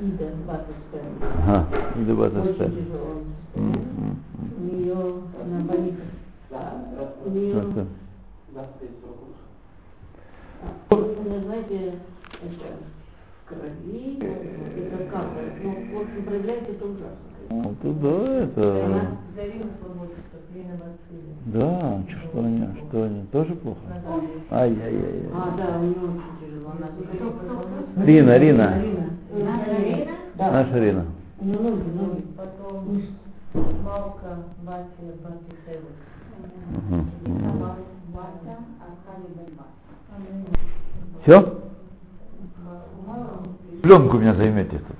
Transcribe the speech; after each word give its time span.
Ида, 0.00 0.30
25. 0.44 1.02
Ага, 1.46 1.66
Ида 2.00 2.12
Очень 2.12 2.16
Батастель. 2.16 2.84
тяжело. 2.84 3.10
М, 3.54 4.18
У 4.56 4.60
нее, 4.60 4.94
она. 4.94 5.74
У 7.24 7.30
нее, 7.30 7.54
м. 7.54 7.88
у 10.90 11.22
нее, 11.28 11.40
знаете, 11.44 11.92
это 12.42 12.68
крови, 13.46 14.18
это 14.20 14.98
капает. 15.10 15.52
Ну, 15.62 15.70
в 15.70 16.00
общем, 16.02 16.24
проявляется 16.24 16.72
это 16.72 16.84
ужасно. 16.84 17.28
Ну, 17.50 17.74
да, 17.82 18.44
это... 18.44 18.84
Она 18.84 19.16
Да, 21.46 22.02
что 22.08 22.40
они, 22.40 22.66
что 22.88 23.02
они, 23.04 23.26
тоже 23.32 23.54
плохо? 23.54 23.80
Ай-яй-яй. 24.50 25.28
А, 25.32 25.56
да, 25.56 25.78
у 25.78 25.82
нее 25.82 25.96
очень 25.96 26.36
тяжело. 26.40 26.72
Она 26.76 28.04
Рина, 28.04 28.82
Рина. 29.38 29.64
Рина. 29.78 30.12
Да. 30.34 30.50
Наша 30.50 30.78
Рина. 30.78 31.04
У 31.40 31.44
нее 31.44 31.58
ноги, 31.58 31.88
ноги. 31.94 32.24
Потом 32.36 33.02
Малка, 33.84 34.44
Батя, 34.62 34.88
Батя. 35.22 35.58
Все? 41.22 41.54
Пленку 43.82 44.18
меня 44.18 44.34
займете 44.34 44.78
тут. 44.78 44.96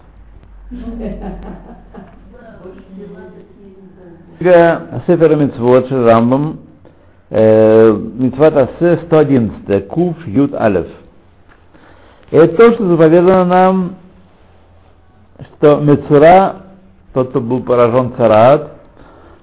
Книга 4.39 5.03
Сефера 5.07 5.35
Митцвот 5.37 5.91
Рамбам 5.91 6.61
э, 7.31 7.93
Митцват 7.93 8.57
Асе 8.57 8.99
111 9.07 9.89
Куф 9.89 10.27
Ют 10.27 10.55
Алев. 10.55 10.87
Это 12.31 12.57
то, 12.57 12.73
что 12.75 12.89
заповедано 12.89 13.45
нам, 13.45 13.97
что 15.41 15.77
Мецура, 15.77 16.63
тот, 17.13 17.31
кто 17.31 17.41
был 17.41 17.63
поражен 17.63 18.13
царат, 18.17 18.73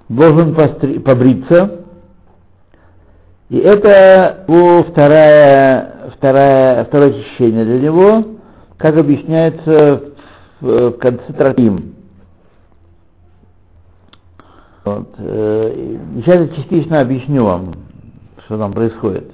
должен 0.09 0.55
побриться. 1.03 1.81
И 3.49 3.57
это 3.57 4.45
его 4.47 4.83
вторая, 4.83 6.11
вторая, 6.17 6.85
второе 6.85 7.09
очищение 7.11 7.63
для 7.65 7.79
него, 7.79 8.23
как 8.77 8.97
объясняется 8.97 10.01
в, 10.61 10.89
в 10.89 10.97
конце 10.97 11.31
Тратим. 11.33 11.95
Вот. 14.83 15.09
э, 15.17 15.97
Сейчас 16.17 16.41
я 16.41 16.47
частично 16.49 17.01
объясню 17.01 17.43
вам, 17.43 17.73
что 18.45 18.57
там 18.57 18.73
происходит. 18.73 19.31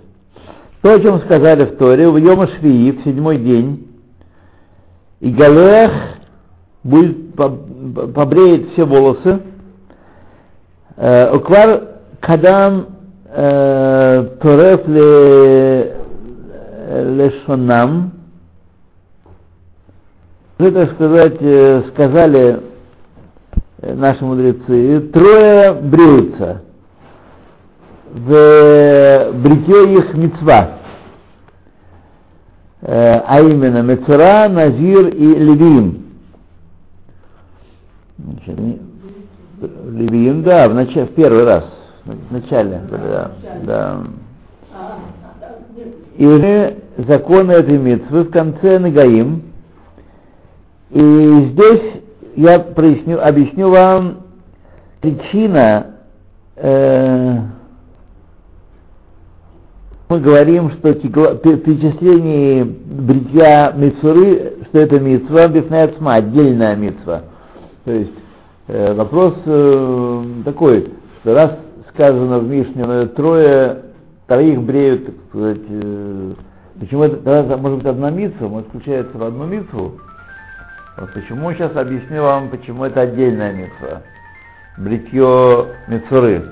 То, 0.81 0.93
о 0.93 0.99
чем 0.99 1.21
сказали 1.21 1.65
в 1.65 1.77
Торе, 1.77 2.09
в 2.09 2.17
Йома 2.17 2.47
Швии, 2.47 2.91
в 2.91 3.03
седьмой 3.03 3.37
день, 3.37 3.87
и 5.19 5.29
Галех 5.31 5.91
будет 6.83 7.35
по- 7.35 7.49
по- 7.49 8.07
побреет 8.07 8.71
все 8.73 8.85
волосы, 8.85 9.39
Э, 10.97 11.35
Уквар 11.35 11.83
Кадам 12.19 12.87
э, 13.33 14.27
Тореф 14.41 14.87
ле- 14.87 15.95
Лешонам, 17.15 18.11
вы, 20.59 20.71
так 20.71 20.91
сказать, 20.93 21.37
э, 21.39 21.83
сказали 21.93 22.59
э, 23.81 23.93
наши 23.95 24.23
мудрецы, 24.23 24.99
трое 25.13 25.73
бреются. 25.73 26.61
В 28.13 29.31
бритье 29.35 29.93
их 29.97 30.13
мецва, 30.13 30.77
Э, 32.83 33.21
а 33.25 33.39
именно 33.41 33.81
Мецура, 33.81 34.49
Назир 34.49 35.07
и 35.07 35.27
Левиим. 35.35 36.10
Значит, 38.25 38.59
не- 38.59 38.79
Левиим, 39.91 40.41
да, 40.43 40.67
в, 40.67 40.73
начале, 40.73 41.05
в 41.05 41.13
первый 41.13 41.43
раз, 41.43 41.65
в 42.05 42.33
начале, 42.33 42.81
да, 42.89 43.31
да. 43.63 44.03
И 46.17 46.25
уже 46.25 46.77
законы 46.97 47.51
этой 47.51 47.77
митцвы 47.77 48.23
в 48.23 48.31
конце 48.31 48.79
Нагаим. 48.79 49.43
И 50.89 51.49
здесь 51.51 52.01
я 52.35 52.59
проясню, 52.59 53.19
объясню 53.23 53.69
вам 53.69 54.17
причина, 54.99 55.87
э, 56.57 57.37
мы 60.09 60.19
говорим, 60.19 60.71
что 60.71 60.89
тигла- 60.89 61.35
при 61.35 61.55
бритья 62.63 63.71
митцвы, 63.77 64.53
что 64.69 64.79
это 64.79 64.99
митцва, 64.99 65.43
объясняет 65.45 65.95
сма, 65.97 66.15
отдельная 66.15 66.75
митцва. 66.75 67.21
То 67.85 67.91
есть 67.91 68.13
э, 68.67 68.93
вопрос 68.93 69.33
э, 69.45 70.23
такой, 70.45 70.91
что 71.21 71.33
раз 71.33 71.57
сказано 71.93 72.39
в 72.39 72.47
Мишне, 72.47 72.83
э, 72.85 73.07
трое, 73.15 73.83
троих 74.27 74.61
бреют, 74.61 75.05
так 75.05 75.15
сказать, 75.29 75.61
э, 75.69 76.33
почему 76.79 77.03
это, 77.03 77.17
тогда 77.17 77.57
может 77.57 77.79
быть 77.79 77.87
одна 77.87 78.09
митцва, 78.11 78.47
может 78.47 78.67
включается 78.69 79.17
в 79.17 79.23
одну 79.23 79.45
митцву, 79.45 79.93
вот 80.97 81.13
почему 81.13 81.51
сейчас 81.53 81.75
объясню 81.75 82.21
вам, 82.21 82.49
почему 82.49 82.85
это 82.85 83.01
отдельная 83.01 83.53
митцва. 83.53 84.03
Бритье 84.77 85.65
митцвы. 85.87 86.43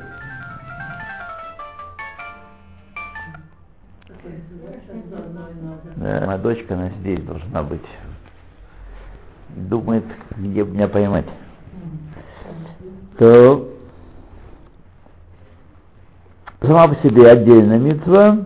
Да, 5.95 6.23
моя 6.25 6.38
дочка, 6.38 6.73
она 6.73 6.89
здесь 7.01 7.22
должна 7.22 7.63
быть. 7.63 7.85
Думает, 9.67 10.05
где 10.37 10.63
меня 10.63 10.87
поймать. 10.87 11.25
То 13.17 13.69
сама 16.61 16.87
по 16.87 16.95
себе 17.07 17.29
отдельная 17.29 17.77
митцва 17.77 18.37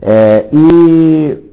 э, 0.00 0.48
и 0.50 1.52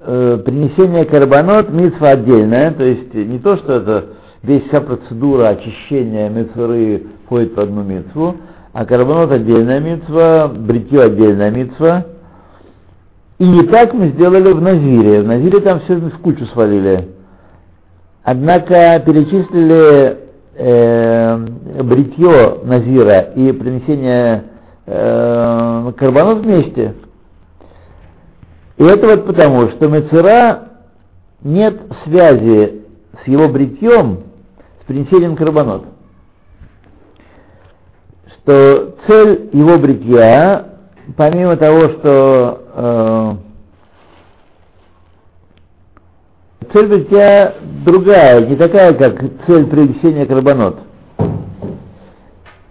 э, 0.00 0.42
принесение 0.44 1.04
карбонот 1.04 1.70
митцва 1.70 2.10
отдельная, 2.10 2.72
то 2.72 2.84
есть 2.84 3.12
не 3.12 3.38
то, 3.38 3.56
что 3.58 3.74
это 3.74 4.06
весь 4.42 4.64
вся 4.68 4.80
процедура 4.80 5.48
очищения 5.48 6.28
митцвы 6.28 7.06
входит 7.24 7.54
в 7.56 7.60
одну 7.60 7.82
митцву, 7.82 8.36
а 8.72 8.84
карбонот 8.84 9.32
отдельная 9.32 9.80
митцва, 9.80 10.48
бритье 10.48 11.02
отдельная 11.02 11.50
митцва. 11.50 12.06
И 13.38 13.46
не 13.46 13.64
так 13.64 13.92
мы 13.92 14.08
сделали 14.08 14.52
в 14.52 14.62
Назире. 14.62 15.22
В 15.22 15.26
Назире 15.26 15.60
там 15.60 15.80
все 15.80 15.96
в 15.96 16.18
кучу 16.20 16.46
свалили. 16.46 17.15
Однако 18.28 19.00
перечислили 19.06 20.18
э, 20.56 21.36
бритье 21.84 22.58
Назира 22.64 23.20
и 23.36 23.52
принесение 23.52 24.42
э, 24.84 25.92
карбонот 25.96 26.38
вместе. 26.38 26.96
И 28.78 28.82
это 28.82 29.06
вот 29.06 29.26
потому, 29.28 29.68
что 29.70 29.86
Мецера 29.86 30.70
нет 31.44 31.80
связи 32.02 32.82
с 33.22 33.28
его 33.28 33.46
бритьем 33.46 34.24
с 34.82 34.86
принесением 34.86 35.36
карбонот. 35.36 35.84
Что 38.38 38.96
цель 39.06 39.50
его 39.52 39.78
бритья, 39.78 40.66
помимо 41.16 41.56
того, 41.56 41.78
что 41.90 42.64
э, 42.74 43.34
цель 46.76 46.88
бритья 46.88 47.54
другая, 47.86 48.46
не 48.46 48.56
такая, 48.56 48.92
как 48.92 49.18
цель 49.46 49.66
принесения 49.66 50.26
карбонот. 50.26 50.78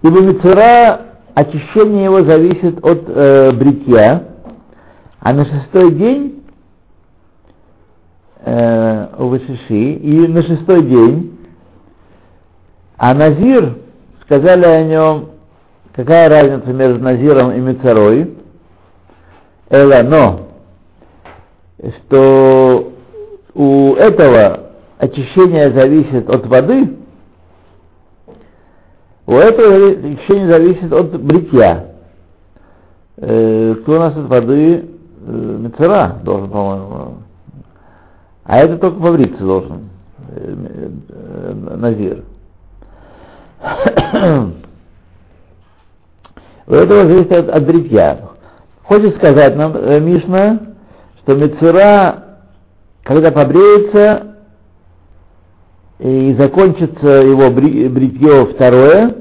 Ибо 0.03 0.21
Мецера, 0.21 1.01
очищение 1.33 2.03
его 2.03 2.23
зависит 2.23 2.85
от 2.85 3.03
э, 3.07 3.51
бритья, 3.53 4.23
а 5.19 5.33
на 5.33 5.45
шестой 5.45 5.95
день 5.95 6.43
э, 8.41 9.07
у 9.17 9.27
Вышиши, 9.27 9.93
и 9.93 10.27
на 10.27 10.43
шестой 10.43 10.83
день, 10.83 11.39
а 12.97 13.15
Назир, 13.15 13.79
сказали 14.21 14.65
о 14.65 14.83
нем, 14.83 15.29
какая 15.95 16.29
разница 16.29 16.71
между 16.71 17.03
Назиром 17.03 17.53
и 17.53 17.59
Мецарой, 17.59 18.35
Эла, 19.71 20.03
но, 20.03 20.41
что 21.81 22.84
у 23.55 23.95
этого 23.95 24.71
очищение 24.97 25.71
зависит 25.71 26.29
от 26.29 26.45
воды, 26.45 26.97
у 29.25 29.33
этого 29.33 29.89
очищение 29.91 30.47
зависит 30.51 30.93
от 30.93 31.19
бритья. 31.19 31.87
Э, 33.17 33.75
кто 33.81 33.93
у 33.93 33.99
нас 33.99 34.15
от 34.15 34.25
воды 34.27 34.85
э, 35.25 35.57
Мецера 35.59 36.19
должен, 36.23 36.49
по-моему. 36.49 37.15
А 38.43 38.57
это 38.57 38.77
только 38.77 38.99
побриться 38.99 39.43
должен. 39.43 39.89
Э, 40.29 40.53
э, 41.09 41.75
Назир. 41.77 42.23
У 46.67 46.73
этого 46.73 47.07
зависит 47.07 47.31
от, 47.31 47.49
от 47.49 47.65
бритья. 47.65 48.19
Хочет 48.83 49.15
сказать 49.15 49.55
нам 49.55 49.75
э, 49.75 49.99
Мишна, 49.99 50.59
что 51.21 51.35
Мецера, 51.35 52.24
когда 53.05 53.31
побреется, 53.31 54.35
и 55.99 56.33
закончится 56.33 57.07
его 57.07 57.51
бри- 57.51 57.87
бритье 57.87 58.47
второе, 58.47 59.15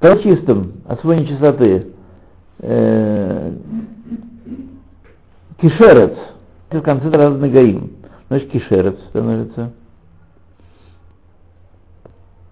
то 0.00 0.16
чистым, 0.22 0.80
от 0.88 1.00
своей 1.02 1.20
нечистоты. 1.20 1.92
Э, 2.60 3.52
кишерец, 5.60 6.16
в 6.70 6.80
конце 6.80 7.10
раза 7.10 7.36
нагаим, 7.36 7.92
значит 8.28 8.50
кишерец 8.50 8.96
становится. 9.10 9.72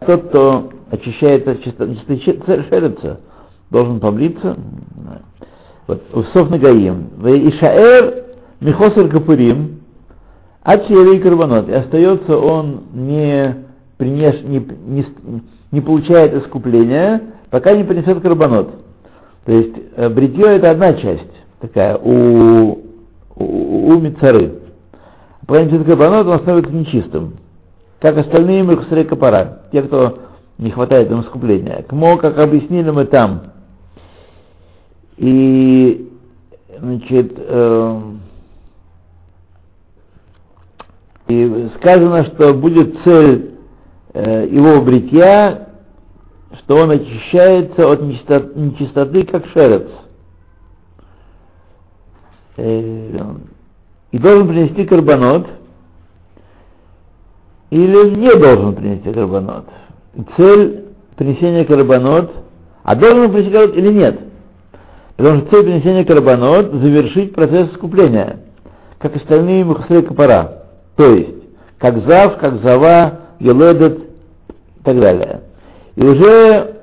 Тот, 0.00 0.28
кто 0.28 0.70
очищается 0.90 1.52
от 1.52 1.62
чистоты 1.62 3.16
должен 3.70 3.98
побриться. 3.98 4.56
Вот, 5.86 6.02
Усов 6.12 6.50
Нагаим. 6.50 7.08
Ишаэр 7.22 8.23
Михосер 8.64 9.10
Капурим, 9.10 9.80
и 10.66 11.18
карбонот. 11.18 11.68
И 11.68 11.72
остается 11.74 12.38
он 12.38 12.84
не, 12.94 13.56
принес, 13.98 14.42
не, 14.42 14.66
не, 14.86 15.04
не 15.70 15.80
получает 15.82 16.32
искупления, 16.32 17.20
пока 17.50 17.76
не 17.76 17.84
принесет 17.84 18.22
карбонот. 18.22 18.70
То 19.44 19.52
есть 19.52 19.74
э, 19.96 20.08
бритье 20.08 20.56
это 20.56 20.70
одна 20.70 20.94
часть 20.94 21.30
такая 21.60 21.98
у, 21.98 22.78
у, 23.36 23.88
у 23.90 24.00
мицары. 24.00 24.60
Пока 25.46 25.62
не 25.62 25.68
принесет 25.68 25.86
карбонот, 25.86 26.26
он 26.26 26.38
становится 26.38 26.72
нечистым. 26.72 27.34
Как 28.00 28.16
остальные 28.16 28.62
мехусрей 28.62 29.04
капара, 29.04 29.60
те, 29.72 29.82
кто 29.82 30.20
не 30.56 30.70
хватает 30.70 31.10
им 31.10 31.20
искупления. 31.20 31.84
Кмо, 31.86 32.16
как 32.16 32.38
объяснили 32.38 32.88
мы 32.88 33.04
там. 33.04 33.42
И, 35.18 36.10
значит, 36.80 37.34
э, 37.36 38.00
и 41.28 41.70
сказано, 41.76 42.24
что 42.26 42.52
будет 42.54 42.96
цель 43.02 43.54
э, 44.12 44.46
его 44.50 44.82
бритья, 44.82 45.68
что 46.58 46.76
он 46.76 46.90
очищается 46.90 47.90
от 47.90 48.02
нечистоты, 48.02 48.58
нечистоты 48.58 49.24
как 49.24 49.46
шерец. 49.46 49.88
Э, 52.56 53.34
и 54.12 54.18
должен 54.18 54.48
принести 54.48 54.84
карбонот, 54.84 55.48
или 57.70 58.10
не 58.16 58.38
должен 58.38 58.74
принести 58.74 59.12
карбонот. 59.12 59.64
Цель 60.36 60.84
принесения 61.16 61.64
карбонот, 61.64 62.30
а 62.82 62.94
должен 62.94 63.32
принести 63.32 63.50
карбонот 63.50 63.76
или 63.76 63.92
нет? 63.92 64.20
Потому 65.16 65.40
что 65.40 65.50
цель 65.50 65.64
принесения 65.64 66.04
карбонот– 66.04 66.72
завершить 66.74 67.34
процесс 67.34 67.70
искупления, 67.72 68.40
как 68.98 69.16
остальные 69.16 69.64
мухасрей 69.64 70.02
капара. 70.02 70.63
То 70.96 71.04
есть, 71.06 71.34
как 71.78 71.98
зав, 72.08 72.38
как 72.38 72.62
зава, 72.62 73.20
еледет 73.40 73.98
и 73.98 74.82
так 74.84 75.00
далее. 75.00 75.42
И 75.96 76.04
уже 76.04 76.76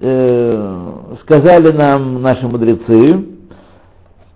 э, 0.00 0.84
сказали 1.22 1.72
нам 1.72 2.22
наши 2.22 2.46
мудрецы, 2.46 3.24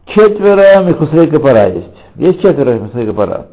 четверо 0.07 0.85
Мехусрей 0.85 1.29
Капара 1.29 1.69
есть. 1.69 1.87
Есть 2.17 2.41
четверо 2.41 2.75
Мехусрей 2.75 3.07
Капара. 3.07 3.47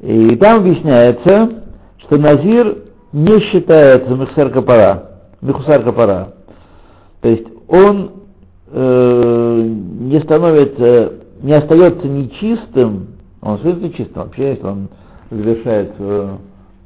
И 0.00 0.36
там 0.36 0.60
объясняется, 0.60 1.62
что 1.98 2.18
Назир 2.18 2.78
не 3.12 3.40
считается 3.50 4.14
Мехусар 4.14 4.50
Капара. 4.50 5.10
Мехусар 5.42 5.82
Капара. 5.82 6.34
То 7.20 7.28
есть 7.28 7.46
он 7.68 8.12
э, 8.70 9.68
не 10.00 10.20
становится, 10.20 11.12
не 11.42 11.52
остается 11.52 12.06
нечистым 12.06 13.08
он 13.42 13.58
совершенно 13.58 13.92
чистым. 13.92 14.22
Вообще, 14.22 14.50
если 14.50 14.66
он 14.66 14.88
завершает 15.30 15.94
свою, 15.96 16.38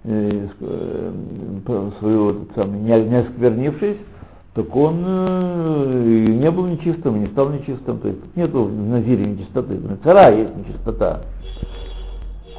э, 0.04 0.48
э, 0.60 1.90
свою 1.98 2.46
самый, 2.54 2.80
не, 2.80 3.04
не 3.04 3.16
осквернившись, 3.16 3.96
так 4.54 4.76
он 4.76 5.02
э, 5.04 6.26
не 6.28 6.50
был 6.50 6.66
нечистым, 6.66 7.20
не 7.20 7.26
стал 7.28 7.50
нечистым. 7.50 7.98
То 7.98 8.08
есть 8.08 8.36
нету 8.36 8.64
в 8.64 8.88
Назире 8.88 9.26
нечистоты. 9.26 9.74
В 9.74 9.96
Цара 10.04 10.32
есть 10.32 10.54
нечистота. 10.56 11.22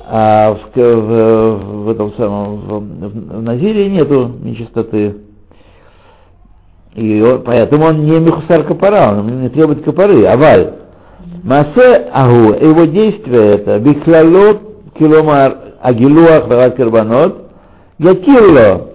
А 0.08 0.54
в, 0.54 0.76
в, 0.76 1.84
в 1.86 1.90
этом 1.90 2.14
самом 2.14 2.56
в, 2.58 2.80
в 2.80 3.42
Назире 3.42 3.90
нету 3.90 4.30
нечистоты. 4.44 5.16
И 6.96 7.24
поэтому 7.46 7.86
он 7.86 8.06
не 8.06 8.20
мехусар 8.20 8.64
капара, 8.64 9.20
он 9.20 9.42
не 9.42 9.50
требует 9.50 9.84
капары, 9.84 10.26
аваль. 10.26 10.85
Масе 11.46 12.10
агу, 12.12 12.54
его 12.56 12.86
действие 12.86 13.58
это, 13.58 13.78
бихлалот 13.78 14.94
киломар 14.98 15.76
агилуах 15.80 16.48
варат 16.48 16.76
карбанот, 16.76 17.52
гатирло, 18.00 18.90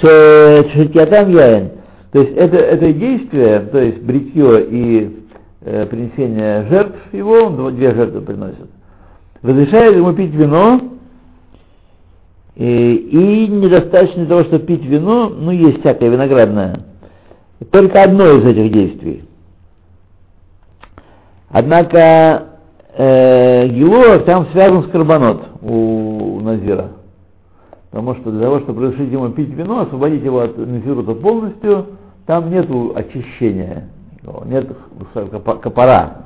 шетятам 0.00 1.28
яин. 1.28 1.72
То 2.10 2.20
есть 2.20 2.34
это, 2.38 2.56
это 2.56 2.90
действие, 2.90 3.60
то 3.70 3.82
есть 3.82 4.00
бритье 4.00 4.64
и 4.64 5.26
э, 5.60 5.84
принесение 5.84 6.66
жертв 6.70 6.96
его, 7.12 7.34
он 7.48 7.76
две 7.76 7.94
жертвы 7.94 8.22
приносит, 8.22 8.70
разрешает 9.42 9.94
ему 9.94 10.14
пить 10.14 10.32
вино, 10.32 10.80
и, 12.56 12.94
и 12.94 13.46
недостаточно 13.48 14.24
того, 14.24 14.44
чтобы 14.44 14.64
пить 14.64 14.86
вино, 14.86 15.28
ну 15.28 15.50
есть 15.50 15.80
всякое 15.80 16.08
виноградное, 16.08 16.80
только 17.70 18.02
одно 18.02 18.24
из 18.24 18.46
этих 18.46 18.72
действий– 18.72 19.24
Однако 21.56 22.48
э, 22.96 23.68
Гилуах 23.68 24.24
там 24.24 24.48
связан 24.50 24.82
с 24.82 24.90
карбонот 24.90 25.40
у, 25.62 26.38
у 26.38 26.40
Назира. 26.40 26.88
Потому 27.92 28.16
что 28.16 28.32
для 28.32 28.40
того, 28.40 28.58
чтобы 28.58 28.82
разрешить 28.82 29.12
ему 29.12 29.28
пить 29.28 29.50
вино, 29.50 29.82
освободить 29.82 30.24
его 30.24 30.40
от 30.40 30.58
Назирута 30.58 31.14
полностью, 31.14 31.86
там 32.26 32.50
нет 32.50 32.68
очищения, 32.96 33.88
нет 34.46 34.68
копора. 35.62 36.22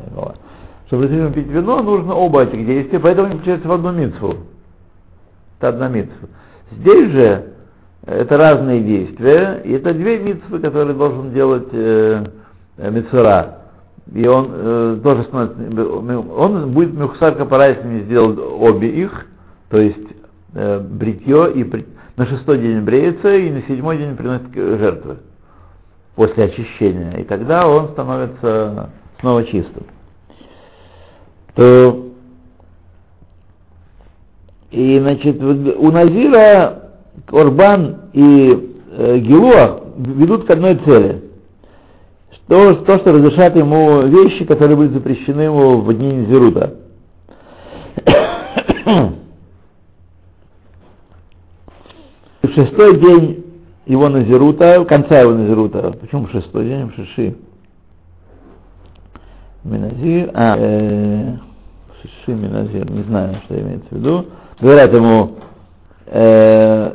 Чтобы 0.86 1.02
разрешить 1.02 1.25
ему 1.25 1.32
пить 1.34 1.48
вино, 1.48 1.82
нужно 1.82 2.14
оба 2.14 2.44
этих 2.44 2.64
действия, 2.64 2.98
поэтому 2.98 3.26
они 3.26 3.36
включаются 3.36 3.69
в 3.69 3.72
одну 3.72 3.92
митцву. 3.92 4.34
Это 5.58 5.69
одна 5.69 5.88
митцва. 5.88 6.28
Здесь 6.70 7.10
же 7.10 7.52
это 8.06 8.38
разные 8.38 8.80
действия, 8.80 9.60
и 9.62 9.72
это 9.72 9.92
две 9.92 10.20
митцвы, 10.20 10.58
которые 10.60 10.96
должен 10.96 11.34
делать 11.34 11.69
э, 11.72 12.25
э 12.78 12.90
Мицура 12.90 13.57
и 14.14 14.26
он 14.26 14.49
э, 14.50 15.00
тоже 15.02 15.26
он 15.32 16.72
будет 16.72 16.94
Мюхсар 16.94 17.34
Капара, 17.34 17.69
если 17.69 17.87
не 17.87 18.00
сделал 18.02 18.38
обе 18.62 18.88
их, 18.88 19.26
то 19.69 19.78
есть 19.78 19.99
э, 20.55 20.81
бритье, 20.81 21.52
и 21.52 21.64
при, 21.64 21.87
на 22.16 22.26
шестой 22.26 22.59
день 22.59 22.80
бреется, 22.80 23.35
и 23.35 23.50
на 23.50 23.62
седьмой 23.62 23.99
день 23.99 24.16
приносит 24.16 24.54
жертвы 24.54 25.18
после 26.14 26.44
очищения. 26.44 27.18
И 27.18 27.25
тогда 27.25 27.68
он 27.68 27.88
становится 27.88 28.90
снова 29.21 29.44
чистым. 29.44 29.85
То, 31.54 32.06
и, 34.71 34.99
значит, 35.00 35.42
у 35.42 35.90
Назира 35.90 36.90
Орбан 37.30 37.97
и 38.14 38.75
э, 38.90 39.18
Гилуа 39.18 39.80
ведут 39.99 40.47
к 40.47 40.50
одной 40.50 40.76
цели– 40.76 41.25
то, 42.49 42.75
то, 42.76 42.99
что 42.99 43.12
разрешат 43.12 43.55
ему 43.57 44.02
вещи, 44.02 44.45
которые 44.45 44.76
были 44.76 44.88
запрещены 44.88 45.43
ему 45.43 45.81
в 45.83 45.95
дни 45.95 46.12
Низерута. 46.12 46.75
В 52.43 52.55
шестой 52.55 52.99
день 52.99 53.45
его 53.85 54.09
Назирута, 54.09 54.85
конца 54.87 55.21
его 55.21 55.33
Назирута, 55.33 55.93
почему 56.00 56.26
шестой 56.28 56.64
день, 56.64 56.90
Шиши? 56.97 57.37
Миназир, 59.64 60.31
а, 60.33 60.57
э, 60.59 61.37
Шиши, 62.00 62.33
Миназир, 62.35 62.90
не 62.90 63.02
знаю, 63.02 63.37
что 63.45 63.61
имеется 63.61 63.88
в 63.90 63.93
виду. 63.93 64.26
Говорят 64.61 64.93
ему, 64.95 65.37
э, 66.07 66.95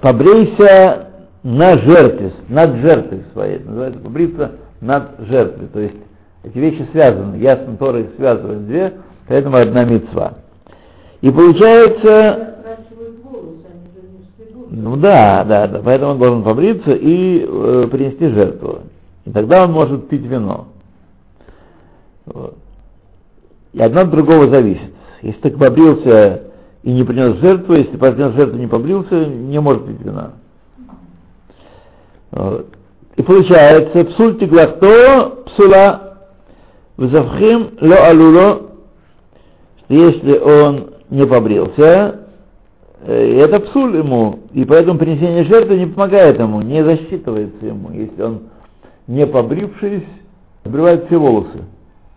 побрейся 0.00 1.09
на 1.42 1.78
жертве, 1.78 2.32
над 2.48 2.76
жертвой 2.76 3.24
своей, 3.32 3.58
называется 3.60 4.00
побриться 4.00 4.52
над 4.80 5.20
жертвой. 5.20 5.68
То 5.68 5.80
есть 5.80 5.96
эти 6.44 6.58
вещи 6.58 6.86
связаны, 6.92 7.36
ясно, 7.36 7.76
Тора 7.76 8.00
их 8.00 8.10
связывает 8.16 8.66
две, 8.66 8.92
поэтому 9.26 9.56
одна 9.56 9.84
мецва. 9.84 10.34
И 11.20 11.30
получается... 11.30 12.46
Ну 14.72 14.96
да, 14.96 15.44
да, 15.44 15.66
да, 15.66 15.80
поэтому 15.84 16.12
он 16.12 16.18
должен 16.18 16.42
побриться 16.44 16.92
и 16.92 17.44
э, 17.44 17.88
принести 17.90 18.28
жертву. 18.28 18.80
И 19.24 19.30
тогда 19.30 19.64
он 19.64 19.72
может 19.72 20.08
пить 20.08 20.22
вино. 20.22 20.68
Вот. 22.26 22.56
И 23.72 23.82
одно 23.82 24.02
от 24.02 24.10
другого 24.10 24.48
зависит. 24.48 24.92
Если 25.22 25.40
ты 25.40 25.50
побрился 25.50 26.42
и 26.82 26.92
не 26.92 27.02
принес 27.02 27.36
жертву, 27.38 27.74
если 27.74 27.96
принес 27.96 28.32
жертву 28.34 28.56
и 28.56 28.60
не 28.60 28.66
побрился, 28.68 29.26
не 29.26 29.60
может 29.60 29.86
пить 29.86 30.00
вина. 30.00 30.34
И 32.32 33.22
получается, 33.22 34.04
псуль 34.04 34.38
тиглахто 34.38 35.42
псула 35.46 36.10
взавхим 36.96 37.70
ло 37.80 37.96
алуло, 38.08 38.62
что 39.78 39.94
если 39.94 40.38
он 40.38 40.90
не 41.10 41.26
побрился, 41.26 42.20
э, 43.02 43.40
это 43.40 43.58
псуль 43.60 43.96
ему, 43.96 44.40
и 44.52 44.64
поэтому 44.64 44.98
принесение 44.98 45.44
жертвы 45.44 45.76
не 45.78 45.86
помогает 45.86 46.38
ему, 46.38 46.62
не 46.62 46.84
засчитывается 46.84 47.66
ему, 47.66 47.90
если 47.92 48.22
он 48.22 48.40
не 49.06 49.26
побрившись, 49.26 50.04
сбривает 50.64 51.06
все 51.06 51.18
волосы. 51.18 51.64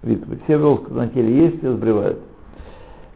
Видите, 0.03 0.27
все 0.43 0.57
волосы 0.57 0.93
на 0.93 1.07
теле 1.07 1.45
есть, 1.45 1.59
все 1.59 1.71
сбривают. 1.73 2.19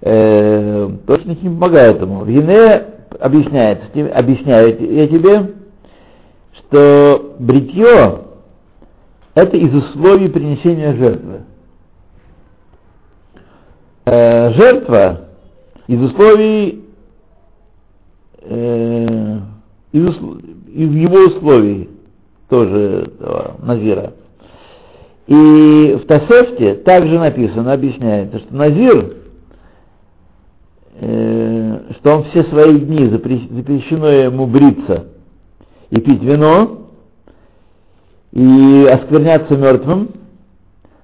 Э, 0.01 0.89
точно 1.05 1.37
не 1.41 1.49
помогает 1.49 2.01
ему. 2.01 2.21
В 2.21 2.27
Ене 2.27 2.85
объясняет, 3.19 3.81
объясняет 4.13 4.81
я 4.81 5.07
тебе, 5.07 5.51
что 6.69 7.35
бритье 7.39 8.21
это 9.35 9.55
из 9.55 9.73
условий 9.73 10.29
принесения 10.29 10.93
жертвы. 10.93 11.41
Э, 14.05 14.53
жертва 14.53 15.27
из 15.87 16.01
условий 16.01 16.85
э, 18.41 19.39
из, 19.91 20.15
из 20.73 20.91
его 20.93 21.17
условий 21.27 21.89
тоже 22.49 23.11
этого, 23.19 23.55
Назира. 23.61 24.13
И 25.27 25.99
в 26.01 26.07
Тасефте 26.07 26.75
также 26.75 27.19
написано, 27.19 27.73
объясняется, 27.73 28.39
что 28.39 28.55
Назир, 28.55 29.17
э, 30.99 31.79
что 31.99 32.15
он 32.15 32.23
все 32.25 32.43
свои 32.45 32.79
дни 32.79 33.07
запрещено 33.09 34.07
ему 34.09 34.47
бриться 34.47 35.16
и 35.89 35.99
пить 35.99 36.21
вино, 36.21 36.87
и 38.31 38.85
оскверняться 38.91 39.55
мертвым, 39.55 40.09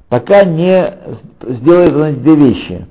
пока 0.10 0.44
не 0.46 0.94
сделает 1.42 2.22
две 2.22 2.36
вещи. 2.36 2.86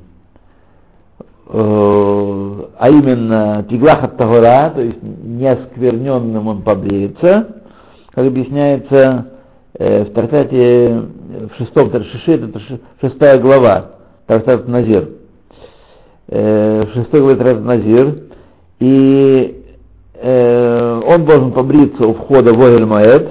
Э, 1.48 2.64
а 2.78 2.88
именно 2.88 3.66
Тиглах 3.68 4.02
от 4.02 4.16
Тагора, 4.16 4.70
то 4.70 4.80
есть 4.80 5.02
неоскверненным 5.02 6.48
он 6.48 6.62
побреется, 6.62 7.62
как 8.10 8.26
объясняется 8.26 9.32
э, 9.78 10.04
в 10.04 10.12
трактате 10.14 11.02
в 11.52 11.58
шестом 11.58 11.90
Таршише, 11.90 12.32
это 12.32 12.60
шестая 13.00 13.38
глава, 13.38 13.90
трактат 14.26 14.66
Назир. 14.66 15.10
Э, 16.28 16.84
в 16.86 16.94
шестой 16.94 17.20
главе 17.20 17.36
трактат 17.36 17.64
Назир. 17.64 18.18
И 18.80 19.61
э, 20.22 21.00
он 21.04 21.24
должен 21.24 21.52
побриться 21.52 22.06
у 22.06 22.14
входа 22.14 22.52
в 22.52 22.62
Огель 22.62 23.28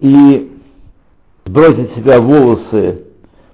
и 0.00 0.50
бросить 1.44 1.94
себя 1.94 2.20
волосы, 2.20 3.04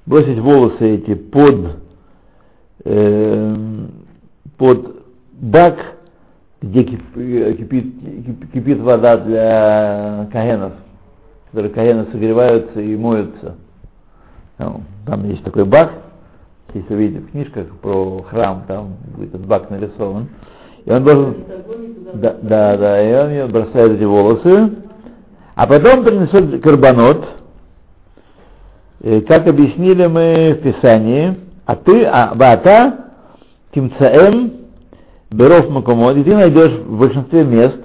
бросить 0.06 0.38
волосы 0.38 0.94
эти 0.94 1.14
под, 1.14 1.78
э, 2.84 3.56
под 4.56 4.96
бак, 5.32 5.78
где 6.62 6.84
кипит, 6.84 7.94
кипит 8.52 8.80
вода 8.80 9.16
для 9.18 10.28
каенов, 10.32 10.75
которые 11.50 11.72
каены 11.72 12.06
согреваются 12.12 12.80
и 12.80 12.96
моются. 12.96 13.56
Там 14.56 15.28
есть 15.28 15.42
такой 15.44 15.64
бак, 15.64 15.92
если 16.72 16.94
видите 16.94 17.20
в 17.20 17.30
книжках 17.30 17.66
про 17.80 18.22
храм, 18.22 18.64
там 18.66 18.96
этот 19.20 19.46
бак 19.46 19.70
нарисован. 19.70 20.28
И 20.86 20.90
он 20.90 21.04
должен... 21.04 21.34
Да, 22.14 22.36
да, 22.40 22.76
да, 22.78 23.02
и 23.02 23.12
он 23.12 23.30
ее 23.30 23.46
бросает 23.46 23.92
эти 23.92 24.04
волосы, 24.04 24.70
а 25.54 25.66
потом 25.66 26.04
принесет 26.04 26.62
карбонот, 26.62 27.26
как 29.28 29.46
объяснили 29.46 30.06
мы 30.06 30.54
в 30.54 30.62
Писании, 30.62 31.36
а 31.66 31.76
ты, 31.76 32.04
а 32.04 32.34
бата, 32.34 33.10
тимцаэм, 33.74 34.52
беров 35.30 35.68
макомод, 35.68 36.16
и 36.16 36.24
ты 36.24 36.34
найдешь 36.34 36.78
в 36.80 36.98
большинстве 36.98 37.44
мест, 37.44 37.80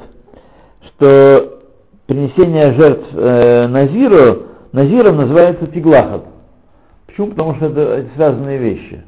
что 0.87 1.59
принесение 2.05 2.73
жертв 2.73 3.07
э, 3.13 3.67
Назиру, 3.67 4.43
Назиром 4.71 5.17
называется 5.17 5.67
тиглахат. 5.67 6.25
Почему? 7.07 7.27
Потому 7.27 7.55
что 7.55 7.65
это 7.65 8.05
связанные 8.15 8.57
вещи. 8.57 9.03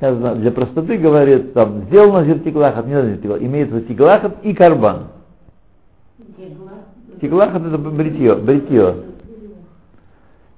Для 0.00 0.50
простоты 0.50 0.96
говорит, 0.96 1.52
там, 1.52 1.82
сделал 1.84 2.12
Назир 2.12 2.38
тиглахат, 2.38 2.86
не 2.86 2.94
Назир 2.94 3.18
тиглахат, 3.18 3.42
имеется 3.42 3.82
тиглахат 3.82 4.42
и 4.42 4.54
карбан. 4.54 5.08
Тиглахат 7.20 7.62
это 7.62 7.76
бритье, 7.76 8.34
бритье. 8.36 8.94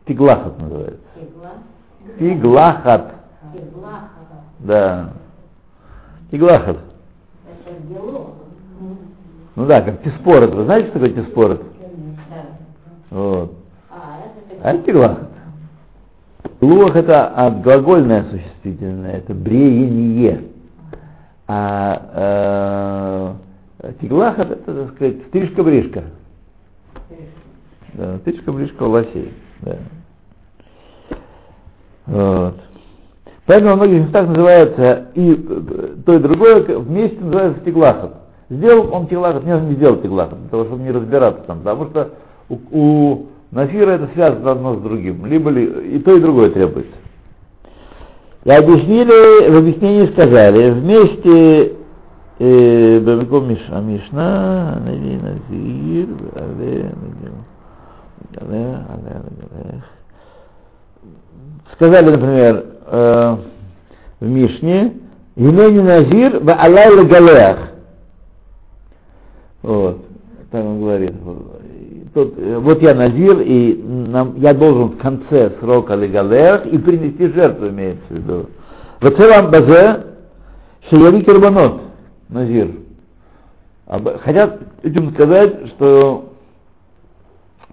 Тиглахат 0.06 0.61
называется. 0.61 1.00
Тиглахат. 2.20 3.14
Да. 4.61 5.12
Тиглахат. 6.30 6.78
Ну 9.56 9.66
да, 9.66 9.82
как 9.82 10.02
тиспорот. 10.02 10.54
Вы 10.54 10.64
знаете, 10.64 10.90
что 10.90 11.00
такое 11.00 11.25
тиспорот? 11.25 11.62
Вот. 13.11 13.54
А 14.62 14.70
это 14.70 14.84
тиглахат. 14.84 15.28
Луах 16.62 16.95
это 16.95 17.26
от 17.26 17.61
глагольное 17.62 18.25
существительное, 18.31 19.16
это 19.16 19.35
бреение. 19.35 20.45
А 21.49 23.37
э, 23.83 23.92
тиглахат 24.00 24.52
это, 24.52 24.73
так 24.73 24.95
сказать, 24.95 25.16
стрижка-бришка. 25.28 26.04
Да, 27.95 28.19
стрижка-бришка 28.19 28.85
у 28.85 28.90
лосей. 28.90 29.33
Да. 29.62 29.76
Вот. 32.07 32.54
Поэтому 33.47 33.71
во 33.71 33.76
многих 33.76 34.04
местах 34.04 34.28
называется 34.28 35.09
и 35.16 35.35
то, 36.07 36.14
и 36.14 36.19
другое 36.21 36.62
вместе 36.78 37.19
называется 37.19 37.64
тиглахат. 37.64 38.14
Сделал 38.49 38.95
он 38.95 39.09
тиглахат, 39.09 39.45
не, 39.45 39.52
не 39.69 39.75
сделал 39.75 39.97
тиглахат, 39.97 40.38
для 40.38 40.49
того, 40.49 40.64
чтобы 40.66 40.83
не 40.85 40.92
разбираться 40.92 41.42
там, 41.42 41.59
потому 41.59 41.87
что 41.87 42.11
у, 42.49 42.59
у 42.71 43.26
Нафира 43.52 43.90
это 43.90 44.09
связано 44.14 44.50
одно 44.52 44.76
с 44.76 44.80
другим, 44.80 45.26
либо 45.26 45.50
ли, 45.50 45.97
и 45.97 45.99
то, 45.99 46.16
и 46.16 46.21
другое 46.21 46.49
требуется. 46.50 46.97
И 48.44 48.50
объяснили, 48.50 49.50
в 49.50 49.56
объяснении 49.59 50.06
сказали, 50.12 50.71
вместе 50.71 51.76
Бамиком 52.38 53.50
Мишна, 53.50 53.80
Мишна, 53.82 54.82
Назир, 54.82 56.09
сказали, 61.75 62.11
например, 62.11 62.64
э, 62.87 63.37
в 64.21 64.28
Мишне, 64.28 64.94
Гинени 65.37 65.80
Назир, 65.80 66.42
Алай 66.59 67.06
Галеах. 67.06 67.59
Вот, 69.62 70.06
там 70.50 70.66
он 70.66 70.80
говорит, 70.80 71.12
тот, 72.14 72.35
э, 72.37 72.59
вот 72.59 72.83
я 72.83 72.95
назир, 72.95 73.40
и 73.40 73.83
нам, 73.83 74.35
я 74.37 74.52
должен 74.52 74.90
в 74.90 74.99
конце 74.99 75.52
срока 75.61 75.95
легалех 75.95 76.66
и 76.66 76.78
принести 76.78 77.28
жертву, 77.28 77.69
имеется 77.69 78.04
в 78.09 78.12
виду. 78.12 78.47
Вот 79.00 79.16
целом 79.16 79.50
базе 79.50 80.04
шияви 80.90 81.23
кербанот, 81.23 81.81
назир. 82.28 82.71
Хотят 84.25 84.61
этим 84.83 85.12
сказать, 85.12 85.69
что 85.71 86.33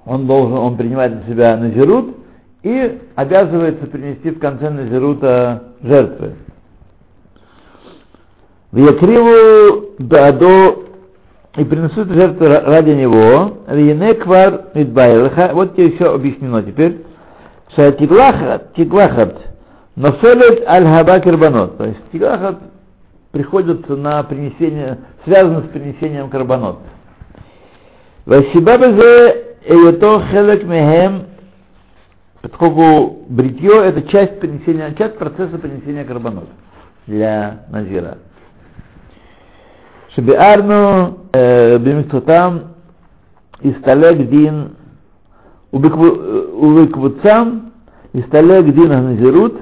он 0.05 0.25
должен, 0.25 0.58
он 0.58 0.77
принимает 0.77 1.15
на 1.15 1.31
себя 1.31 1.55
назирут 1.58 2.15
и 2.63 3.00
обязывается 3.15 3.86
принести 3.88 4.31
в 4.31 4.39
конце 4.39 4.69
назирута 4.69 5.63
жертвы. 5.81 6.36
В 8.72 8.77
Якриву 8.77 9.96
до 10.00 10.88
и 11.58 11.63
принесут 11.63 12.10
жертву 12.10 12.48
ради 12.48 12.91
него, 12.91 13.60
Ринеквар 13.68 14.65
Мидбайлаха, 14.74 15.51
вот 15.53 15.75
тебе 15.75 15.91
все 15.91 16.13
объяснено 16.13 16.62
теперь, 16.62 17.03
что 17.72 17.91
Тиглахат, 17.94 18.74
Тиглахат, 18.74 19.38
Носелет 19.96 20.68
Аль-Хабакер 20.68 21.38
карбанот. 21.38 21.77
то 21.77 21.86
есть 21.86 22.00
Тиглахат 22.12 22.60
приходит 23.32 23.88
на 23.89 24.24
принесение, 24.24 25.00
связано 25.25 25.62
с 25.62 25.70
принесением 25.70 26.29
карбонот. 26.29 26.79
Васибабезе 28.25 29.56
Эйото 29.65 30.24
Хелек 30.32 30.63
Мехем, 30.63 31.25
поскольку 32.41 33.25
бритье 33.27 33.72
это 33.86 34.03
часть 34.03 34.39
принесения, 34.39 34.94
часть 34.94 35.18
процесса 35.18 35.58
принесения 35.58 36.06
карбанот 36.06 36.48
для 37.08 37.65
Назира. 37.70 38.20
Шибиарну 40.15 41.18
Э, 41.31 41.77
бимикцутам 41.77 42.69
исталек 43.62 44.29
дин 44.29 44.71
э, 45.71 45.77
увыквуцам 45.77 47.71
исталек 48.13 48.74
дин 48.74 48.91
аназирут, 48.91 49.53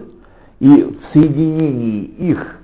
и 0.61 0.67
в 0.67 1.13
соединении 1.13 2.03
их 2.03 2.55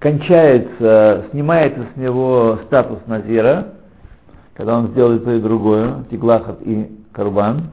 кончается, 0.00 1.26
снимается 1.30 1.86
с 1.94 1.96
него 1.96 2.58
статус 2.66 2.98
назира, 3.06 3.68
когда 4.54 4.78
он 4.78 4.88
сделает 4.88 5.24
то 5.24 5.30
и 5.30 5.40
другое, 5.40 6.02
тиглахат 6.10 6.58
и 6.62 6.90
карбан. 7.12 7.70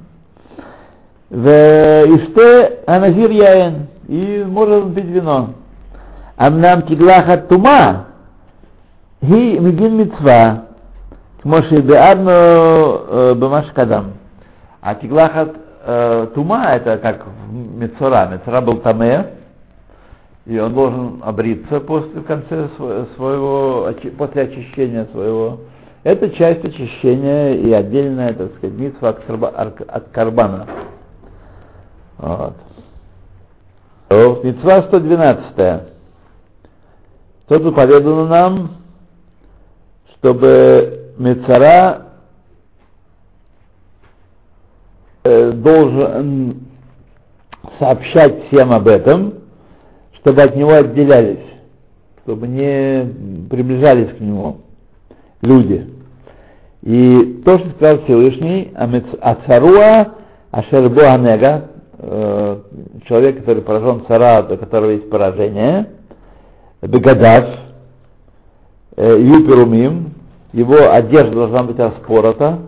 В 1.31 1.47
Иште 1.47 2.81
Аназир 2.85 3.31
Яин, 3.31 3.87
и 4.07 4.45
может 4.47 4.93
пить 4.93 5.05
вино. 5.05 5.55
Амнам 6.35 6.83
тиглахат 6.83 7.47
тума, 7.47 8.06
Ги 9.23 9.59
мигин 9.59 9.97
мицва, 9.97 10.63
Моше 11.43 11.81
биадну 11.81 13.35
бамаш 13.35 13.71
кадам. 13.73 14.13
А 14.81 14.95
тиглахат 14.95 15.55
э, 15.85 16.27
тума 16.35 16.65
это 16.73 16.97
как 16.97 17.25
Мецора. 17.51 18.27
Мецора 18.27 18.61
был 18.61 18.77
таме, 18.77 19.27
и 20.45 20.59
он 20.59 20.73
должен 20.73 21.21
обриться 21.23 21.79
после 21.79 22.21
в 22.21 22.25
конце 22.25 22.69
своего, 22.77 23.89
после 24.17 24.41
очищения 24.43 25.05
своего. 25.11 25.59
Это 26.03 26.29
часть 26.31 26.63
очищения 26.63 27.55
и 27.55 27.71
отдельная, 27.73 28.33
так 28.33 28.55
сказать, 28.55 28.77
митва 28.77 29.09
от, 29.09 29.81
от 29.81 30.09
карбана. 30.09 30.67
Вот. 32.17 32.53
Митцва 34.09 34.83
112. 34.83 35.83
Тут 37.47 37.63
заповедано 37.63 38.25
нам, 38.27 38.69
чтобы 40.19 41.13
Мецара 41.17 42.07
э, 45.23 45.51
должен 45.51 46.67
сообщать 47.79 48.47
всем 48.47 48.71
об 48.71 48.87
этом, 48.87 49.33
чтобы 50.19 50.41
от 50.41 50.55
него 50.55 50.73
отделялись, 50.73 51.45
чтобы 52.23 52.47
не 52.47 53.47
приближались 53.49 54.15
к 54.17 54.19
нему 54.19 54.61
люди. 55.41 55.87
И 56.83 57.41
то, 57.45 57.59
что 57.59 57.69
сказал 57.71 58.03
Всевышний, 58.03 58.71
Ацаруа 59.21 60.13
Ашербо 60.51 61.11
Анега, 61.11 61.69
э, 61.99 62.59
человек, 63.07 63.39
который 63.39 63.61
поражен 63.61 64.05
цара, 64.07 64.45
у 64.49 64.57
которого 64.57 64.91
есть 64.91 65.09
поражение, 65.09 65.89
Бегадав, 66.81 67.66
Юперумим, 68.97 70.13
его 70.53 70.91
одежда 70.91 71.31
должна 71.31 71.63
быть 71.63 71.77
распорота, 71.77 72.59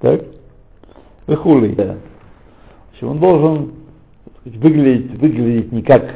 так, 0.00 0.22
Выхули. 1.26 1.74
Да. 1.74 1.96
Он 3.02 3.18
должен 3.18 3.72
сказать, 4.40 4.58
выглядеть, 4.60 5.20
выглядеть 5.20 5.72
не 5.72 5.82
как 5.82 6.14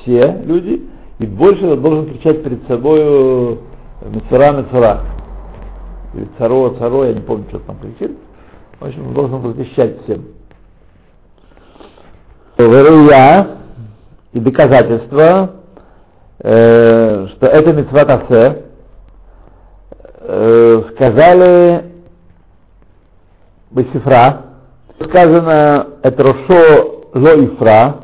все 0.00 0.42
люди, 0.44 0.82
и 1.18 1.26
больше 1.26 1.76
должен 1.76 2.06
кричать 2.06 2.42
перед 2.42 2.66
собой 2.66 3.58
Мецара, 4.02 4.60
Мецара. 4.60 5.00
Или 6.14 6.28
Царо, 6.38 6.70
Царо, 6.78 7.04
я 7.04 7.14
не 7.14 7.20
помню, 7.20 7.46
что 7.48 7.60
там 7.60 7.78
кричит. 7.78 8.16
В 8.80 8.84
общем, 8.84 9.08
он 9.08 9.14
должен 9.14 9.40
возвещать 9.40 10.02
всем. 10.02 10.24
Веруя 12.58 13.58
и 14.32 14.40
доказательство, 14.40 15.56
э, 16.44 17.26
что 17.32 17.46
это 17.46 17.72
мецва 17.72 18.04
тасе, 18.04 18.64
э, 20.20 20.82
сказали 20.92 21.84
Бесифра, 23.70 24.42
сказано 25.08 25.86
это 26.02 26.22
Рошо 26.22 27.06
Лоифра, 27.14 27.96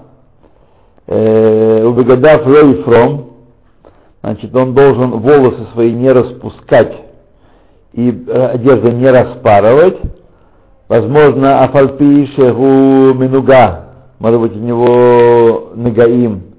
э, 1.06 1.85
убегадав 1.85 2.47
Лоифром, 2.47 3.30
значит, 4.23 4.56
он 4.56 4.75
должен 4.75 5.11
волосы 5.11 5.66
свои 5.73 5.92
не 5.92 6.11
распускать 6.11 6.94
и 7.92 8.25
э, 8.26 8.47
одежду 8.54 8.90
не 8.90 9.09
распарывать, 9.11 9.99
возможно, 10.88 11.61
Афальпи 11.61 12.26
Шеху 12.35 13.14
Минуга, 13.14 13.87
может 14.18 14.40
быть, 14.40 14.56
у 14.56 14.61
него 14.61 15.73
Нагаим, 15.75 16.50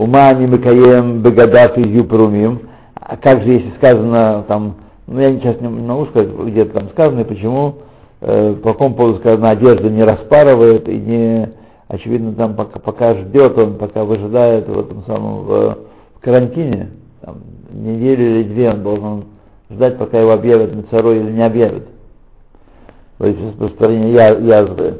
Ума 0.00 0.32
не 0.32 0.46
Микаем 0.46 1.20
Бегадав 1.20 1.76
и 1.76 1.82
Юпрумим, 1.82 2.70
а 2.94 3.18
как 3.18 3.42
же, 3.42 3.52
если 3.52 3.70
сказано 3.76 4.46
там, 4.48 4.76
ну 5.06 5.20
я 5.20 5.30
сейчас 5.34 5.60
не 5.60 5.68
могу 5.68 6.06
сказать, 6.06 6.30
где-то 6.30 6.72
там 6.72 6.88
сказано, 6.88 7.20
и 7.20 7.24
почему, 7.24 7.74
э, 8.22 8.54
по 8.62 8.72
какому 8.72 8.94
поводу 8.94 9.18
сказано, 9.18 9.50
одежда 9.50 9.90
не 9.90 10.02
распарывает 10.02 10.88
и 10.88 10.96
не, 10.96 11.50
очевидно, 11.88 12.32
там 12.32 12.54
пока, 12.54 12.78
пока 12.78 13.12
ждет 13.12 13.58
он, 13.58 13.74
пока 13.74 14.04
выжидает 14.04 14.66
в 14.68 14.80
этом 14.80 15.04
самом 15.04 15.44
в, 15.44 15.78
в 16.14 16.20
карантине, 16.22 16.92
там, 17.20 17.36
неделю 17.70 18.40
или 18.40 18.44
две 18.44 18.70
он 18.70 18.82
должен 18.82 19.24
ждать, 19.70 19.98
пока 19.98 20.18
его 20.18 20.32
объявят 20.32 20.74
на 20.74 20.82
цару 20.84 21.12
или 21.12 21.30
не 21.30 21.44
объявят. 21.44 21.84
То 23.18 23.26
есть 23.26 23.38
распространение 23.38 24.14
язвы. 24.14 24.94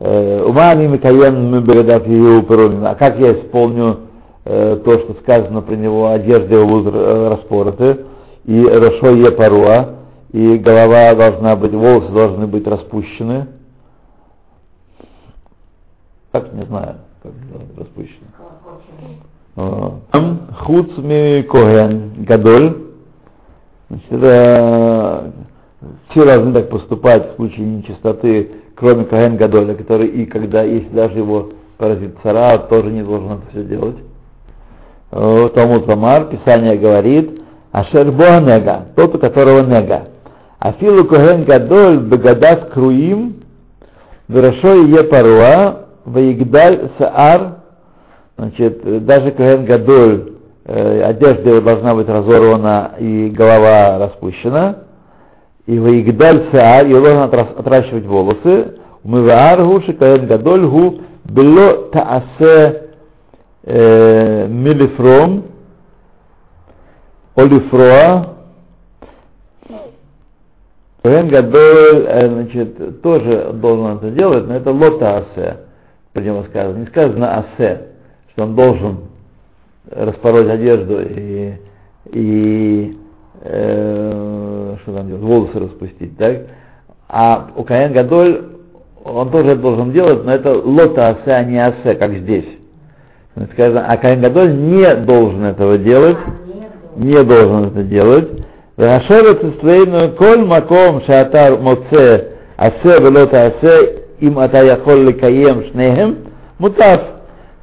Э, 0.00 0.42
Ума 0.44 0.70
они 0.70 0.86
Микаен 0.86 1.50
Мебередав 1.52 2.04
А 2.84 2.94
как 2.94 3.18
я 3.18 3.32
исполню 3.32 4.00
э, 4.44 4.80
то, 4.84 4.98
что 5.00 5.14
сказано 5.22 5.60
про 5.62 5.74
него, 5.74 6.08
одежды 6.08 6.54
его 6.54 6.88
э, 6.88 7.28
распороты, 7.28 8.06
и 8.44 8.64
Рошо 8.64 9.10
Епаруа, 9.10 9.96
и 10.32 10.56
голова 10.58 11.14
должна 11.14 11.56
быть, 11.56 11.72
волосы 11.72 12.12
должны 12.12 12.46
быть 12.46 12.66
распущены. 12.66 13.48
Как 16.30 16.52
не 16.52 16.64
знаю, 16.64 16.96
как 17.22 17.32
распущены. 17.76 18.28
Хуц 19.56 20.96
ми 20.98 21.42
Коген 21.42 22.24
Гадоль. 22.24 22.84
Значит, 23.88 24.12
это 24.12 25.32
все 26.10 26.24
должны 26.24 26.52
так 26.52 26.68
поступать 26.68 27.32
в 27.32 27.36
случае 27.36 27.66
нечистоты, 27.66 28.52
кроме 28.78 29.04
Коген 29.04 29.36
Гадоля, 29.36 29.74
который 29.74 30.06
и 30.06 30.26
когда, 30.26 30.62
если 30.62 30.88
даже 30.88 31.18
его 31.18 31.50
поразит 31.78 32.16
цара, 32.22 32.58
тоже 32.58 32.90
не 32.90 33.02
должен 33.02 33.32
это 33.32 33.42
все 33.50 33.64
делать. 33.64 33.96
Талмуд 35.10 35.86
Ламар, 35.86 36.26
Писание 36.26 36.76
говорит, 36.76 37.40
Ашер 37.72 38.06
Нега, 38.06 38.86
тот, 38.96 39.14
у 39.14 39.18
которого 39.18 39.62
нега. 39.62 40.08
Афилу 40.58 41.04
Коген 41.04 41.44
Гадоль 41.44 42.00
Бегадас 42.00 42.70
Круим, 42.72 43.42
Верашой 44.28 44.88
Епаруа, 44.90 45.86
Ваигдаль 46.04 46.90
Саар 46.98 47.58
Значит, 48.38 49.04
даже 49.04 49.32
Коэн 49.32 49.64
Гадоль, 49.64 50.34
э, 50.64 51.02
одежда 51.02 51.60
должна 51.60 51.92
быть 51.96 52.08
разорвана 52.08 52.92
и 53.00 53.30
голова 53.30 53.98
распущена. 53.98 54.76
И 55.68 55.78
Ваигдаль 55.78 56.48
Саар, 56.50 56.86
и 56.86 56.92
должен 56.94 57.22
отращивать 57.24 58.06
волосы. 58.06 58.78
Умываар 59.04 59.62
гуши 59.64 59.92
Коэн 59.92 60.26
Гадоль 60.26 60.66
гу 60.66 61.02
бело 61.26 61.90
таасе 61.92 62.84
милифром 63.66 65.44
олифроа 67.36 68.36
Коэн 71.02 71.28
Гадоль, 71.28 72.02
значит, 72.28 73.02
тоже 73.02 73.50
должен 73.52 73.98
это 73.98 74.10
делать, 74.10 74.48
но 74.48 74.54
это 74.56 74.70
лотаасе, 74.72 75.58
про 76.14 76.22
него 76.22 76.44
сказано. 76.44 76.78
Не 76.78 76.86
сказано 76.86 77.40
асе 77.40 77.88
что 78.32 78.44
он 78.44 78.54
должен 78.54 78.98
распороть 79.90 80.48
одежду 80.48 81.00
и, 81.02 81.54
и 82.06 82.96
э, 83.42 84.47
что 84.88 84.96
там 84.96 85.08
делать, 85.08 85.22
волосы 85.22 85.58
распустить, 85.58 86.16
так? 86.16 86.38
А 87.08 87.48
у 87.56 87.62
Каэн 87.62 87.92
Гадоль 87.92 88.42
он 89.04 89.30
тоже 89.30 89.52
это 89.52 89.60
должен 89.60 89.92
делать, 89.92 90.24
но 90.24 90.32
это 90.32 90.52
лота 90.52 91.08
асе, 91.08 91.32
а 91.32 91.44
не 91.44 91.58
асе, 91.58 91.94
как 91.94 92.12
здесь. 92.14 92.46
Сказано, 93.52 93.86
а 93.86 93.96
Каэн 93.96 94.20
Гадоль 94.20 94.54
не 94.54 94.94
должен 95.04 95.44
этого 95.44 95.78
делать, 95.78 96.16
не 96.96 97.22
должен 97.22 97.66
это 97.66 97.82
делать. 97.82 98.28
Рашевец 98.76 99.42
Истлейну 99.42 100.12
коль 100.16 100.44
маком 100.44 101.02
шатар 101.02 101.58
моце 101.58 102.28
асе 102.56 103.00
велота 103.00 103.46
асе 103.46 104.04
им 104.20 104.38
ата 104.38 104.64
яхол 104.64 105.02
лекаем 105.02 105.64
шнехем 105.70 106.16
мутав. 106.58 107.00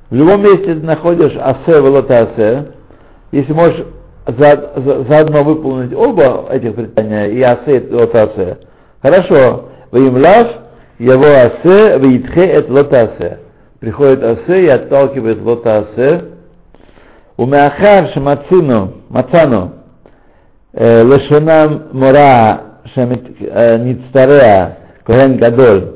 В 0.10 0.16
любом 0.16 0.42
месте 0.42 0.76
ты 0.76 0.82
находишь 0.82 1.36
асе 1.38 1.82
велота 1.82 2.30
асе, 2.30 2.66
если 3.32 3.54
можешь 3.54 3.86
за, 4.28 4.72
за, 4.76 5.04
заодно 5.04 5.44
выполнить 5.44 5.94
оба 5.94 6.48
этих 6.52 6.76
предания, 6.76 7.28
и 7.28 7.42
асе 7.42 7.78
и 7.78 7.94
лотасе. 7.94 8.58
Хорошо, 9.02 9.70
воимлав, 9.92 10.48
его 10.98 11.26
асе, 11.26 11.98
вейтхе 12.00 12.46
это 12.46 12.74
лотасе. 12.74 13.40
Приходит 13.80 14.24
асе 14.24 14.66
и 14.66 14.68
отталкивает 14.68 15.42
лотасе. 15.42 16.26
Умеахар 17.38 18.10
шамацину, 18.14 18.94
мацану, 19.10 19.74
э, 20.74 21.04
лешонам 21.04 21.90
мора 21.92 22.62
шамицтареа, 22.96 24.70
э, 24.70 25.04
коген 25.04 25.38
гадоль, 25.38 25.96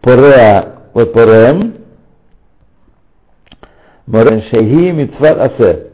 пореа, 0.00 0.76
вот 0.94 1.12
пореем, 1.12 1.74
морен 4.06 4.42
Шехи 4.42 4.92
митцват 4.92 5.38
асе. 5.40 5.85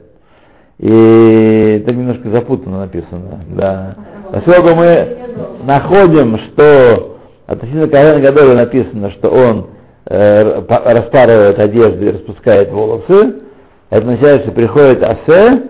И 0.83 1.81
так 1.87 1.95
немножко 1.95 2.29
запутанно 2.31 2.81
написано. 2.81 3.41
Да. 3.51 3.95
Поскольку 4.33 4.75
мы 4.75 5.17
находим, 5.63 6.37
что 6.39 7.19
относительно 7.47 7.87
Каэна 7.87 8.21
Гадоля 8.21 8.55
написано, 8.57 9.13
что 9.13 9.29
он 9.31 9.69
э, 10.07 10.43
распарывает 10.69 11.61
одежду 11.61 12.05
и 12.05 12.11
распускает 12.11 12.73
волосы, 12.73 13.43
это 13.91 14.11
означает, 14.11 14.43
что 14.43 14.51
приходит 14.51 15.05
Асе, 15.05 15.63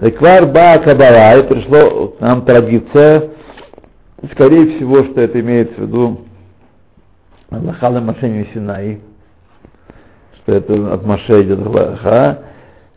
Эквар 0.00 0.44
Ба 0.44 0.78
Кабала, 0.84 1.40
и 1.40 1.48
пришло 1.48 2.08
к 2.08 2.20
нам 2.20 2.44
традиция, 2.44 3.30
скорее 4.32 4.76
всего, 4.76 5.04
что 5.04 5.22
это 5.22 5.40
имеется 5.40 5.74
в 5.76 5.86
виду 5.86 6.20
Аллахала 7.48 8.00
Машени 8.00 8.46
Синай, 8.52 9.00
что 10.42 10.52
это 10.52 10.92
от 10.92 11.06
Маше 11.06 11.42
идет 11.44 11.66
Аллаха, 11.66 12.40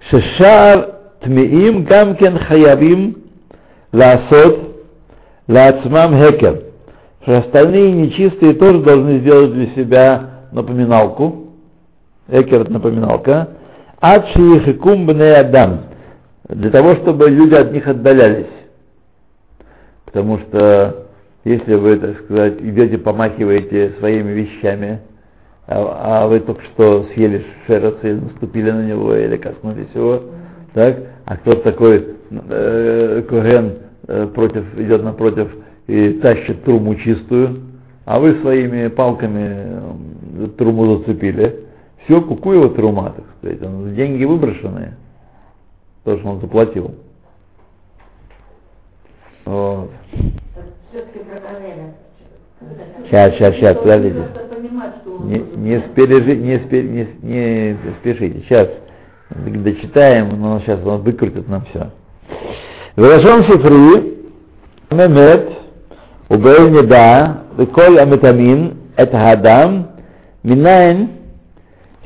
Шешар 0.09 0.94
Тмеим 1.25 1.85
Гамкен 1.85 2.37
Хаявим 2.37 3.15
Ласот 3.91 4.75
Лацмам 5.47 6.19
Хекер, 6.21 6.61
что 7.23 7.39
остальные 7.39 7.91
нечистые 7.93 8.53
тоже 8.53 8.83
должны 8.83 9.19
сделать 9.19 9.53
для 9.53 9.67
себя 9.75 10.29
напоминалку, 10.51 11.47
Экер 12.27 12.61
это 12.61 12.73
напоминалка, 12.73 13.49
Адши 13.99 14.39
Ихикум 14.39 15.07
Бне 15.07 15.31
Адам, 15.31 15.85
для 16.47 16.69
того, 16.69 16.95
чтобы 16.97 17.27
люди 17.29 17.55
от 17.55 17.71
них 17.71 17.87
отдалялись. 17.87 18.45
Потому 20.05 20.37
что 20.39 21.07
если 21.43 21.73
вы, 21.73 21.97
так 21.97 22.23
сказать, 22.23 22.61
идете, 22.61 22.99
помахиваете 22.99 23.93
своими 23.99 24.31
вещами, 24.31 24.99
а, 25.67 26.23
а 26.23 26.27
вы 26.27 26.39
только 26.39 26.63
что 26.65 27.05
съели 27.13 27.43
шерец 27.65 27.95
или 28.03 28.19
наступили 28.19 28.69
на 28.69 28.85
него, 28.85 29.15
или 29.15 29.37
коснулись 29.37 29.89
его, 29.95 30.21
так, 30.73 31.14
а 31.25 31.37
кто-то 31.37 31.61
такой 31.61 32.15
э, 32.31 33.23
Коген 33.27 33.73
э, 34.07 34.27
против, 34.27 34.79
идет 34.79 35.03
напротив 35.03 35.51
и 35.87 36.13
тащит 36.21 36.63
труму 36.63 36.95
чистую, 36.95 37.61
а 38.05 38.19
вы 38.19 38.35
своими 38.41 38.87
палками 38.87 39.49
э, 39.49 40.47
труму 40.57 40.97
зацепили, 40.97 41.65
все, 42.05 42.21
куку 42.21 42.53
его 42.53 42.69
трума, 42.69 43.13
так 43.15 43.25
сказать, 43.39 43.61
он, 43.63 43.95
деньги 43.95 44.23
выброшенные, 44.23 44.93
то, 46.03 46.17
что 46.17 46.29
он 46.29 46.39
заплатил. 46.39 46.93
Вот. 49.45 49.89
Сейчас, 53.05 53.33
сейчас, 53.33 53.55
сейчас, 53.55 53.77
подождите. 53.77 54.23
Не, 55.23 55.39
не, 55.39 55.75
спеши- 55.77 56.35
не, 56.35 56.55
спе- 56.57 56.83
не, 56.83 57.07
не 57.21 57.77
спешите. 57.99 58.41
Сейчас 58.41 58.69
дочитаем, 59.29 60.39
но 60.39 60.59
сейчас 60.61 60.79
он 60.85 61.01
выкрутит 61.01 61.47
нам 61.47 61.65
все. 61.69 61.91
Велашон 62.95 63.43
Сифри, 63.43 64.17
Мемет, 64.91 65.49
Убей 66.29 66.69
Неда, 66.69 67.43
Виколь 67.57 67.99
Аметамин, 67.99 68.77
это 68.95 69.17
Хадам, 69.17 69.87
Минайн, 70.43 71.09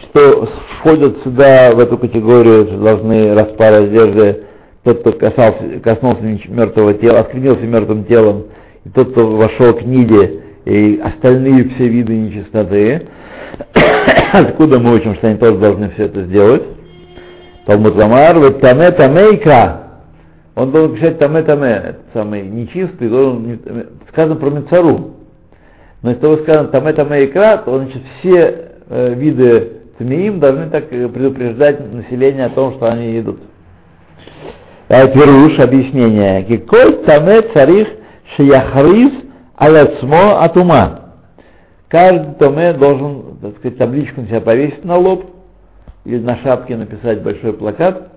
что 0.04 0.50
входят 0.80 1.22
сюда, 1.24 1.72
в 1.74 1.80
эту 1.80 1.98
категорию, 1.98 2.66
должны 2.80 3.34
распарать 3.34 3.90
одежды, 3.90 4.44
тот, 4.84 5.02
кто 5.02 5.12
касался, 5.12 5.80
коснулся 5.84 6.24
мертвого 6.48 6.94
тела, 6.94 7.20
осквернился 7.20 7.64
мертвым 7.64 8.06
телом, 8.06 8.46
и 8.86 8.90
тот, 8.90 9.12
кто 9.12 9.28
вошел 9.28 9.74
к 9.74 9.82
Ниде, 9.84 10.42
и 10.66 11.02
остальные 11.04 11.70
все 11.70 11.88
виды 11.88 12.16
нечистоты. 12.16 13.08
Откуда 14.34 14.80
мы 14.80 14.96
учим, 14.96 15.16
что 15.16 15.28
они 15.28 15.38
тоже 15.38 15.58
должны 15.58 15.90
все 15.92 16.06
это 16.06 16.24
сделать? 16.24 16.64
Талмуд 17.70 17.96
Ламар, 17.96 18.54
таме 18.62 18.88
таме 18.88 19.36
икра. 19.36 19.84
Он 20.56 20.72
должен 20.72 20.96
писать 20.96 21.20
таме 21.20 21.44
таме, 21.44 21.98
самый 22.14 22.42
нечистый, 22.42 23.10
должен, 23.10 23.60
сказано 24.10 24.38
про 24.38 24.50
Мецару. 24.50 25.12
Но 26.02 26.10
если 26.10 26.22
того 26.22 26.38
сказано 26.38 26.70
таме 26.70 26.94
таме 26.94 27.26
икра, 27.26 27.58
то 27.58 27.78
значит 27.78 28.02
все 28.18 28.72
э, 28.90 29.14
виды 29.14 29.74
тмеим 30.00 30.40
должны 30.40 30.72
так 30.72 30.92
э, 30.92 31.08
предупреждать 31.10 31.94
население 31.94 32.46
о 32.46 32.50
том, 32.50 32.74
что 32.74 32.92
они 32.92 33.20
идут. 33.20 33.40
А 34.88 35.06
Пируш, 35.06 35.60
объяснение. 35.60 36.46
Киколь 36.46 37.06
таме 37.06 37.44
царих 37.54 37.88
шияхриз 38.36 39.12
аляцмо 39.56 40.42
от 40.44 40.58
ума. 40.58 41.02
Каждый 41.88 42.34
томе 42.40 42.74
должен, 42.74 43.38
так 43.40 43.58
сказать, 43.58 43.78
табличку 43.78 44.22
на 44.22 44.28
себя 44.28 44.42
повесить 44.42 44.84
на 44.84 44.98
лоб 44.98 45.39
или 46.10 46.20
на 46.24 46.38
шапке 46.38 46.76
написать 46.76 47.22
большой 47.22 47.54
плакат, 47.54 48.10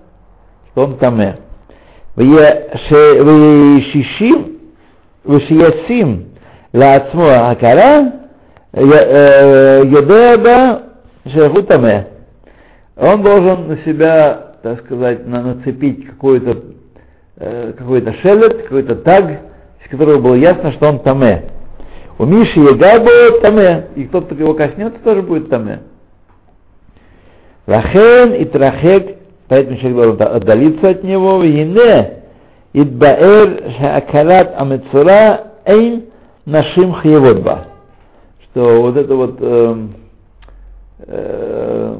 что 0.71 0.83
он 0.85 0.97
томе. 0.97 1.37
Вешишим, 3.23 4.57
вешиясим 5.23 6.25
лаацмо 6.73 7.51
акара, 7.51 8.13
йодеба 9.83 10.81
шеху 11.31 11.61
томе. 11.63 12.07
Он 12.97 13.21
должен 13.21 13.67
на 13.67 13.77
себя, 13.85 14.53
так 14.63 14.79
сказать, 14.85 15.27
на- 15.27 15.43
нацепить 15.43 16.07
какой-то 16.07 16.57
э, 17.37 17.73
какой-то 17.77 18.13
шелет, 18.21 18.63
какой-то 18.63 18.95
таг, 18.95 19.23
из 19.83 19.89
которого 19.89 20.19
было 20.19 20.35
ясно, 20.35 20.71
что 20.73 20.87
он 20.89 20.99
таме. 20.99 21.43
У 22.19 22.25
Миши 22.25 22.59
Егабо 22.59 23.39
таме, 23.41 23.87
и 23.95 24.05
кто-то 24.05 24.33
его 24.35 24.53
коснется, 24.55 24.99
тоже 25.03 25.21
будет 25.23 25.49
таме. 25.49 25.79
Рахен 27.65 28.33
и 28.33 28.45
Трахек, 28.45 29.17
поэтому 29.47 29.77
человек 29.77 30.17
должен 30.17 30.35
отдалиться 30.35 30.91
от 30.91 31.03
него, 31.03 31.41
Вине, 31.41 32.23
Идбаэр 32.73 33.71
Шаакарат 33.77 34.53
Амецура 34.59 35.51
Эйн 35.65 36.05
Нашим 36.45 36.93
Хьеводба. 36.95 37.67
Что 38.43 38.81
вот 38.81 38.97
это 38.97 39.15
вот 39.15 39.37
эм, 39.39 39.93
э, 41.07 41.97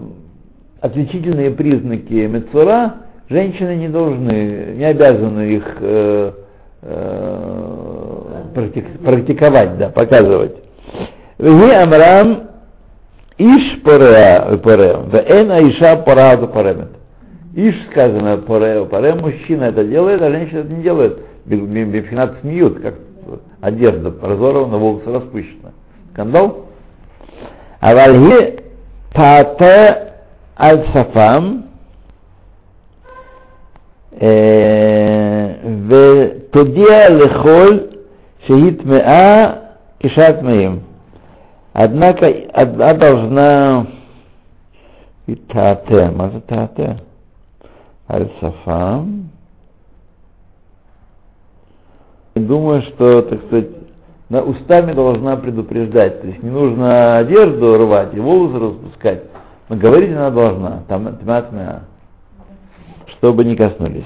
отличительные 0.82 1.52
признаки 1.52 2.14
Мецура 2.28 2.96
женщины 3.30 3.76
не 3.76 3.88
должны, 3.88 4.74
не 4.76 4.84
обязаны 4.84 5.42
их 5.54 5.78
э, 5.80 6.32
э, 6.82 8.44
практик- 8.54 9.00
практиковать, 9.04 9.78
да, 9.78 9.90
показывать. 9.90 10.56
Вги 11.38 11.72
Амрам 11.72 12.50
Иш 13.43 13.83
пореа 13.83 14.57
паре, 14.59 14.97
вен 15.13 15.51
аиша 15.51 15.97
пора 15.97 16.37
паремет. 16.37 16.91
Иш 17.55 17.75
сказано 17.91 18.39
паре 18.39 18.85
паре, 18.87 19.15
мужчина 19.15 19.65
это 19.65 19.85
делает, 19.85 20.21
а 20.23 20.31
женщина 20.31 20.59
это 20.61 20.73
не 20.73 20.83
делает. 20.83 21.19
Бифинат 21.47 22.41
смеют, 22.41 22.81
как 22.81 22.95
одежда 23.61 24.13
разорвана, 24.21 24.77
волосы 24.77 25.13
распущены. 25.13 25.73
Скандал? 26.13 26.67
А 27.81 27.95
вальги 27.95 28.59
пате 29.15 30.15
аль 30.59 30.85
сафам 30.93 31.65
ותודיע 35.89 37.09
לכל 37.11 37.79
שהיא 38.47 38.73
טמאה 38.83 39.53
כשעת 40.01 40.41
טמאים. 40.41 40.79
Однако 41.74 42.32
она 42.54 42.94
должна 42.94 43.88
и 45.26 45.36
тате, 45.36 46.12
может 46.12 46.46
тате, 46.46 47.00
аль-сафам. 48.08 49.30
Думаю, 52.36 52.84
что, 52.84 53.24
так 53.24 53.44
сказать, 53.46 53.70
на 54.30 54.42
устами 54.44 54.94
должна 54.94 55.36
предупреждать. 55.38 56.22
То 56.22 56.28
есть 56.28 56.44
не 56.44 56.50
нужно 56.50 57.18
одежду 57.18 57.78
рвать 57.78 58.14
и 58.14 58.20
волосы 58.20 58.60
распускать, 58.60 59.24
но 59.70 59.76
говорить 59.76 60.12
она 60.12 60.30
должна. 60.30 60.84
Там 60.88 61.18
тьма 61.18 61.84
чтобы 63.18 63.46
не 63.46 63.56
коснулись. 63.56 64.04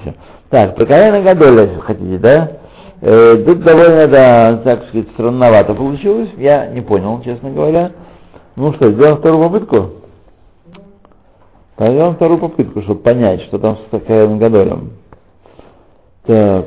Так, 0.48 0.76
про 0.76 0.86
Каэна 0.86 1.22
Гадоля, 1.22 1.64
если 1.64 1.80
хотите, 1.80 2.18
да? 2.18 2.52
Э, 3.00 3.36
тут 3.46 3.60
довольно, 3.62 4.08
да, 4.08 4.56
так 4.64 4.88
сказать, 4.88 5.08
странновато 5.12 5.74
получилось. 5.74 6.30
Я 6.36 6.66
не 6.68 6.80
понял, 6.80 7.20
честно 7.22 7.50
говоря. 7.50 7.92
Ну 8.56 8.72
что, 8.74 8.90
сделаем 8.90 9.18
вторую 9.18 9.48
попытку? 9.48 9.90
Сделаем 11.78 12.14
вторую 12.14 12.40
попытку, 12.40 12.82
чтобы 12.82 13.00
понять, 13.00 13.42
что 13.42 13.58
там 13.58 13.78
с 13.78 13.98
Каэном 14.00 14.38
Гадолем. 14.38 14.90
Так. 16.26 16.66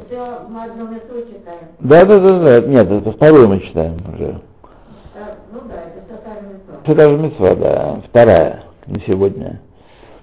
Да, 1.80 2.06
да, 2.06 2.20
да, 2.20 2.40
да. 2.40 2.68
Нет, 2.68 2.90
это 2.90 3.12
вторую 3.12 3.50
мы 3.50 3.60
читаем 3.60 3.98
уже. 4.14 4.42
Ну 5.52 5.60
да, 5.68 5.76
это. 5.76 6.92
Это 6.92 7.10
же 7.10 7.18
мецва, 7.18 7.56
да, 7.56 8.02
вторая, 8.08 8.64
не 8.88 9.00
сегодня. 9.02 9.62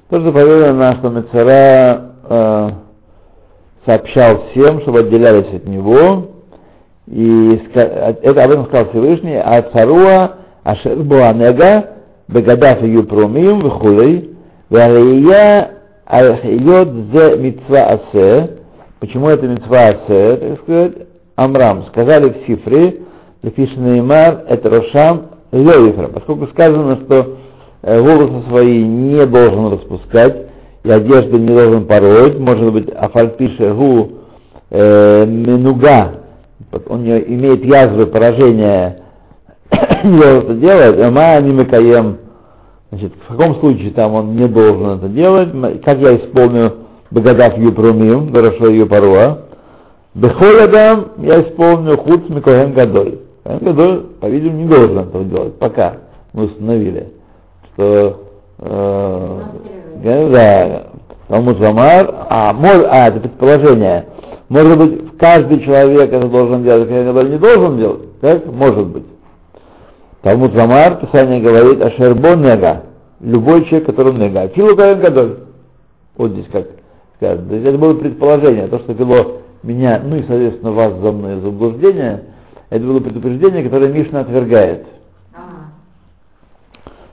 Тоже 0.09 0.25
заповедано 0.25 0.73
нам, 0.73 0.97
что 0.97 1.11
Мецара 1.11 2.13
э, 2.29 2.71
сообщал 3.89 4.45
всем, 4.51 4.83
чтобы 4.83 5.01
отделялись 5.01 5.55
от 5.55 5.67
него, 5.67 6.27
и 7.07 7.61
это 7.73 8.45
об 8.45 8.51
этом 8.51 8.67
сказал 8.67 8.91
Всевышний, 8.91 9.37
а 9.37 9.63
царуа 9.73 10.37
ашер 10.63 10.97
буанега 10.97 11.95
бегадав 12.29 12.83
ее 12.83 13.03
промим 13.05 13.61
вихулей, 13.61 14.37
валия 14.69 15.71
аль-хиот 16.07 16.89
зе 17.13 17.39
митцва 17.39 17.79
асе, 17.79 18.51
почему 19.01 19.29
это 19.29 19.47
митцва 19.47 19.79
асе, 19.79 20.37
так 20.37 20.61
сказать, 20.63 20.93
Амрам, 21.37 21.87
сказали 21.87 22.31
в 22.31 22.47
Сифре, 22.47 23.03
Лефишнеймар, 23.43 24.45
это 24.49 24.69
Рошам, 24.69 25.23
Левифра, 25.53 26.09
поскольку 26.09 26.49
сказано, 26.49 26.99
что 27.07 27.37
э, 27.83 28.01
волосы 28.01 28.49
свои 28.51 28.83
не 28.83 29.25
должен 29.25 29.73
распускать, 29.73 30.48
и 30.85 30.91
одежду 30.91 31.39
не 31.39 31.49
должен 31.49 31.87
пороть, 31.87 32.39
может 32.39 32.73
быть, 32.73 32.91
афальпише 32.91 33.73
гу 33.73 34.13
э, 34.71 35.27
минуга, 35.27 36.21
он 36.89 37.05
не 37.05 37.19
имеет 37.19 37.65
язвы 37.65 38.07
поражения, 38.07 39.01
не 40.05 40.19
должен 40.19 40.39
это 40.39 40.55
делать, 40.55 41.01
ама 41.01 41.41
не 41.41 41.53
мыкаем, 41.53 42.19
значит, 42.91 43.13
в 43.27 43.37
каком 43.37 43.57
случае 43.57 43.91
там 43.93 44.15
он 44.15 44.37
не 44.37 44.47
должен 44.47 44.99
это 44.99 45.09
делать, 45.09 45.51
как 45.83 45.99
я 45.99 46.17
исполню 46.17 46.73
Багадав 47.11 47.57
Юпрумим, 47.59 48.33
хорошо 48.35 48.69
Юпаруа, 48.69 49.49
Бехолядам 50.15 51.13
я 51.19 51.41
исполню 51.43 51.97
худ 51.97 52.29
Микоген 52.29 52.73
Гадоль. 52.73 53.19
Коген 53.45 53.59
Гадоль, 53.65 54.01
по-видимому, 54.21 54.59
не 54.59 54.69
должен 54.69 54.99
этого 54.99 55.25
делать, 55.25 55.59
пока 55.59 55.99
мы 56.33 56.45
установили, 56.45 57.09
что 57.73 58.21
э, 58.59 59.41
да, 60.03 60.87
Талмуд 61.29 61.59
Замар, 61.59 62.27
а, 62.31 62.53
мож, 62.53 62.79
а, 62.89 63.09
это 63.09 63.21
предположение, 63.21 64.07
может 64.49 64.79
быть, 64.79 65.19
каждый 65.19 65.61
человек 65.61 66.13
это 66.13 66.27
должен 66.27 66.63
делать, 66.63 66.89
Коген 66.89 67.07
Гадоль 67.07 67.31
не 67.31 67.39
должен 67.39 67.79
делать, 67.79 68.21
так? 68.21 68.47
Может 68.47 68.87
быть. 68.87 69.05
Талмуд 70.23 70.55
Замар, 70.55 70.97
Писание 70.97 71.41
говорит, 71.41 71.83
Ашербо 71.83 72.35
Нега, 72.35 72.85
любой 73.21 73.65
человек, 73.67 73.87
который 73.87 74.15
Нега. 74.15 74.49
Филу 74.49 74.75
Гадоль. 74.75 75.41
Вот 76.17 76.33
здесь 76.33 76.47
как 76.51 76.67
сказано. 77.17 77.49
То 77.49 77.55
есть 77.55 77.67
это 77.67 77.79
было 77.79 77.95
предположение, 77.95 78.67
то, 78.69 78.79
что 78.79 78.93
вело 78.93 79.39
меня, 79.63 80.01
ну 80.03 80.17
и, 80.17 80.23
соответственно, 80.23 80.73
вас 80.73 80.95
за 80.95 81.13
мной 81.13 81.41
заблуждение, 81.41 82.25
это 82.71 82.85
было 82.85 83.01
предупреждение, 83.01 83.65
которое 83.65 83.93
Мишна 83.93 84.21
отвергает. 84.21 84.87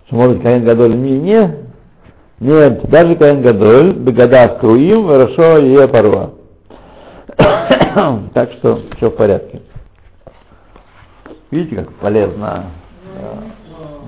Что 0.08 0.16
может 0.16 0.42
Каин 0.42 0.64
Гадоль 0.64 0.96
не, 0.96 1.20
не, 1.20 1.65
нет, 2.40 2.90
даже 2.90 3.16
Каин 3.16 3.42
Гадоль, 3.42 3.94
Бегада 3.94 4.58
Круим, 4.60 5.08
хорошо 5.08 5.58
ее 5.58 5.88
порва. 5.88 6.32
так 8.34 8.52
что 8.54 8.82
все 8.98 9.10
в 9.10 9.16
порядке. 9.16 9.62
Видите, 11.52 11.78
как 11.78 11.94
полезно, 11.94 12.66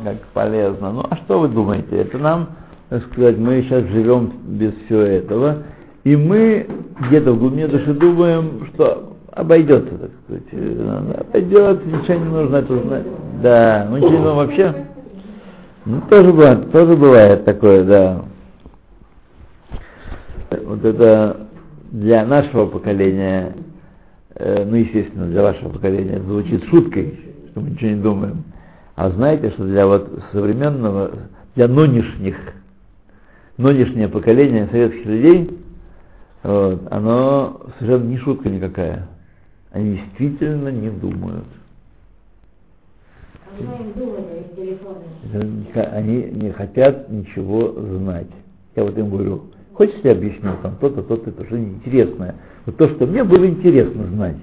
да, 0.04 0.12
как 0.12 0.22
полезно. 0.34 0.92
Ну, 0.92 1.04
а 1.10 1.16
что 1.18 1.40
вы 1.40 1.48
думаете? 1.48 1.98
Это 1.98 2.18
нам, 2.18 2.50
так 2.90 3.04
сказать, 3.06 3.38
мы 3.38 3.62
сейчас 3.62 3.84
живем 3.86 4.34
без 4.46 4.74
всего 4.86 5.02
этого, 5.02 5.64
и 6.04 6.16
мы 6.16 6.68
где-то 7.08 7.32
в 7.32 7.40
глубине 7.40 7.68
души 7.68 7.94
думаем, 7.94 8.68
что 8.74 9.14
обойдется, 9.32 9.98
так 9.98 10.10
сказать. 10.24 10.44
э, 10.52 11.24
Обойдет, 11.30 11.86
ничего 11.86 12.14
не 12.16 12.30
нужно 12.30 12.56
это 12.58 12.78
знать. 12.78 13.04
Да, 13.42 13.88
мы 13.90 14.00
ничего 14.00 14.12
не 14.12 14.18
думаем 14.18 14.36
вообще. 14.38 14.76
Ну, 15.90 16.02
тоже 16.02 16.34
бывает, 16.34 16.72
тоже 16.74 16.98
бывает 16.98 17.46
такое, 17.46 17.86
да. 17.86 18.26
Вот 20.66 20.84
это 20.84 21.48
для 21.92 22.26
нашего 22.26 22.66
поколения, 22.66 23.56
э, 24.36 24.66
ну, 24.66 24.76
естественно, 24.76 25.28
для 25.28 25.44
вашего 25.44 25.70
поколения 25.70 26.20
звучит 26.20 26.66
шуткой, 26.66 27.18
что 27.52 27.62
мы 27.62 27.70
ничего 27.70 27.90
не 27.92 28.02
думаем. 28.02 28.44
А 28.96 29.12
знаете, 29.12 29.52
что 29.52 29.64
для 29.64 29.88
вот 29.88 30.12
современного, 30.34 31.12
для 31.56 31.70
нынешних, 31.70 32.36
нынешнее 33.58 34.10
поколение 34.10 34.68
советских 34.68 35.06
людей, 35.06 35.58
вот, 36.44 36.82
оно 36.92 37.62
совершенно 37.80 38.10
не 38.10 38.18
шутка 38.18 38.50
никакая. 38.50 39.08
Они 39.72 39.96
действительно 39.96 40.68
не 40.68 40.90
думают. 40.90 41.46
А 43.46 43.47
мы 43.47 43.47
им 43.47 43.47
думали, 43.47 43.47
их 43.47 43.47
телефоны. 43.47 43.47
Это 43.47 43.47
не 43.47 43.47
х- 43.47 43.47
Они 45.92 46.24
не 46.32 46.52
хотят 46.52 47.10
ничего 47.10 47.72
знать. 47.72 48.28
Я 48.76 48.84
вот 48.84 48.98
им 48.98 49.10
говорю, 49.10 49.44
хочешь 49.74 50.00
я 50.04 50.12
объясню 50.12 50.52
там 50.62 50.76
то-то, 50.80 51.02
то-то, 51.04 51.32
то, 51.32 51.46
что 51.46 51.58
интересное. 51.58 52.36
Вот 52.66 52.78
то, 52.78 52.88
что 52.90 53.06
мне 53.06 53.24
было 53.24 53.48
интересно 53.48 54.06
знать. 54.08 54.38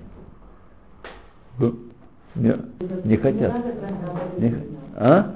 Не, 2.35 2.55
не 3.05 3.17
хотят. 3.17 3.55
Не 4.39 4.55
а? 4.97 5.35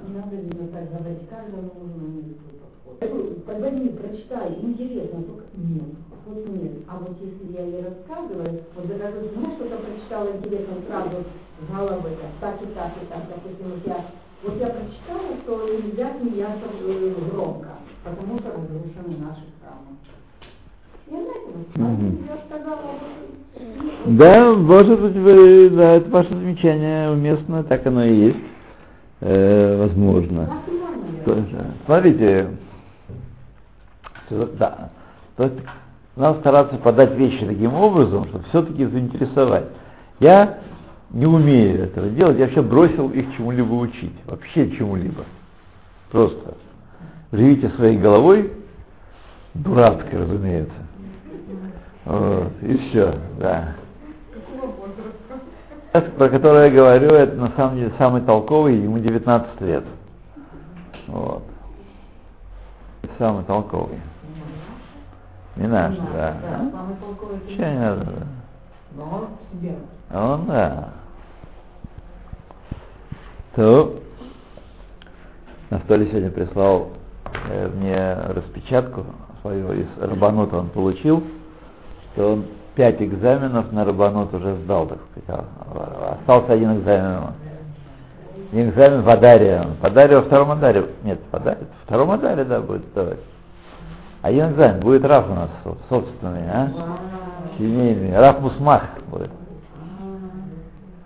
Когда 3.46 3.70
не 3.70 3.88
прочитали, 3.90 4.54
интересно, 4.62 5.22
только 5.22 5.44
нет, 5.56 5.84
вот 6.28 6.46
нет. 6.48 6.72
А 6.88 6.98
вот 6.98 7.16
если 7.20 7.52
я 7.56 7.64
ей 7.64 7.84
рассказываю, 7.84 8.60
вот 8.74 8.86
ты 8.86 8.94
знаешь, 8.96 9.54
что-то 9.56 9.76
прочитала 9.78 10.28
интересно, 10.36 10.74
сразу 10.86 11.24
головы, 11.70 12.10
так, 12.40 12.62
и 12.62 12.66
так 12.66 12.92
и 13.02 13.06
так, 13.06 13.22
допустим, 13.28 13.70
вот 13.70 13.86
я, 13.86 14.06
вот 14.42 14.60
я 14.60 14.66
прочитала, 14.68 15.36
что 15.42 15.80
нельзя 15.82 16.12
смеяться 16.20 16.66
э, 16.80 17.14
громко, 17.30 17.68
потому 18.04 18.38
что 18.38 18.52
разрушены 18.52 19.16
наши 19.24 19.44
храмы. 19.60 19.96
Вот, 21.06 21.76
Мгм. 21.76 22.18
я 22.26 22.38
сказала, 22.46 22.82
Да, 24.04 24.52
может 24.54 25.00
быть, 25.00 25.16
вы, 25.16 25.70
да, 25.70 25.94
это 25.94 26.10
ваше 26.10 26.30
замечание 26.30 27.10
уместно, 27.10 27.64
так 27.64 27.86
оно 27.86 28.04
и 28.04 28.14
есть. 28.14 28.38
Э, 29.20 29.78
возможно. 29.78 30.48
Смотрите, 31.84 32.50
да, 34.30 34.90
то 35.36 35.50
надо 36.18 36.40
стараться 36.40 36.76
подать 36.78 37.14
вещи 37.14 37.46
таким 37.46 37.74
образом, 37.74 38.26
чтобы 38.28 38.44
все-таки 38.48 38.84
заинтересовать. 38.84 39.66
Я 40.18 40.58
не 41.10 41.26
умею 41.26 41.84
этого 41.84 42.08
делать, 42.08 42.38
я 42.38 42.46
вообще 42.46 42.60
бросил 42.60 43.08
их 43.10 43.26
чему-либо 43.36 43.72
учить, 43.74 44.14
вообще 44.26 44.70
чему-либо. 44.76 45.24
Просто 46.10 46.54
живите 47.32 47.70
своей 47.70 47.98
головой, 47.98 48.52
дурацкой, 49.54 50.18
разумеется. 50.18 50.74
Вот, 52.04 52.52
и 52.62 52.76
все, 52.78 53.14
да. 53.38 53.74
Этот, 55.92 56.14
про 56.16 56.28
который 56.28 56.64
я 56.64 56.70
говорю, 56.70 57.10
это 57.10 57.36
на 57.36 57.50
самом 57.56 57.76
деле 57.76 57.92
самый 57.96 58.22
толковый, 58.22 58.76
ему 58.76 58.98
19 58.98 59.60
лет. 59.62 59.84
Вот. 61.06 61.44
Самый 63.18 63.44
толковый. 63.44 63.98
Не 65.58 65.66
наш, 65.66 65.96
да. 65.96 66.36
А? 66.42 66.70
Чего 67.48 67.66
не 67.66 67.78
надо, 67.78 68.04
да. 68.04 68.12
Но 68.96 69.02
он 69.04 69.26
себе. 69.52 69.74
А 70.10 70.34
Он, 70.34 70.46
да. 70.46 70.88
То 73.54 73.96
на 75.70 75.80
столе 75.80 76.06
сегодня 76.06 76.30
прислал 76.30 76.90
э, 77.50 77.68
мне 77.74 78.14
распечатку 78.32 79.04
свою 79.42 79.72
из 79.72 79.86
Рабанута 80.00 80.58
он 80.58 80.68
получил, 80.68 81.24
что 82.12 82.34
он 82.34 82.44
пять 82.76 83.02
экзаменов 83.02 83.72
на 83.72 83.84
Рабанут 83.84 84.32
уже 84.32 84.54
сдал, 84.56 84.86
так 84.86 84.98
сказать. 85.10 85.28
а- 85.74 86.16
Остался 86.20 86.52
один 86.52 86.78
экзамен. 86.78 87.32
Один 88.52 88.70
экзамен 88.70 89.02
в 89.02 89.08
Адаре. 89.10 89.66
В 89.80 89.84
Адаре 89.84 90.16
во 90.16 90.22
втором 90.22 90.52
Адаре. 90.52 90.86
Нет, 91.02 91.18
в 91.30 91.34
Адаре. 91.34 91.66
В 91.82 91.86
втором 91.86 92.10
Адаре, 92.12 92.44
да, 92.44 92.60
будет 92.60 92.84
сдавать. 92.92 93.18
Один 94.28 94.50
экзамен. 94.50 94.80
Будет 94.80 95.04
Раф 95.06 95.30
у 95.30 95.34
нас 95.34 95.48
со- 95.64 95.76
собственный, 95.88 96.42
а? 96.52 96.68
Семейный. 97.56 98.14
Раф 98.18 98.40
Мусмах 98.40 98.82
будет. 99.10 99.30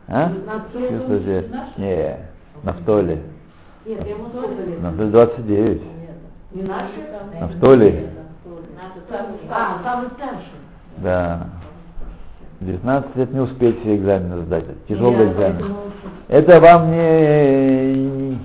А? 0.09 0.33
Чувствуете? 0.73 1.49
Не, 1.77 2.17
Нафтоли. 2.65 3.23
Нет, 3.87 4.07
ему 4.09 4.27
сколько 4.29 4.61
лет? 4.63 4.83
Нафтоли 4.83 5.11
29. 5.11 5.83
Не 6.53 6.63
наши? 6.63 6.95
Нафтоли. 7.41 8.09
А, 9.51 9.79
самый 9.85 10.09
старший. 10.17 10.43
Да. 10.99 11.47
19 12.61 13.17
лет 13.17 13.33
не 13.33 13.41
успеть 13.41 13.81
все 13.83 13.97
экзамены 13.97 14.43
сдать. 14.47 14.65
Тяжелый 14.89 15.27
Я 15.27 15.33
экзамен. 15.33 15.75
Это 16.29 16.61
вам 16.61 16.91
не, 16.91 18.39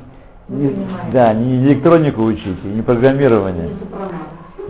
не- 0.49 0.75
да, 1.11 1.33
не 1.33 1.57
электронику 1.65 2.23
учить, 2.23 2.57
и 2.63 2.67
не 2.67 2.81
программирование. 2.81 3.69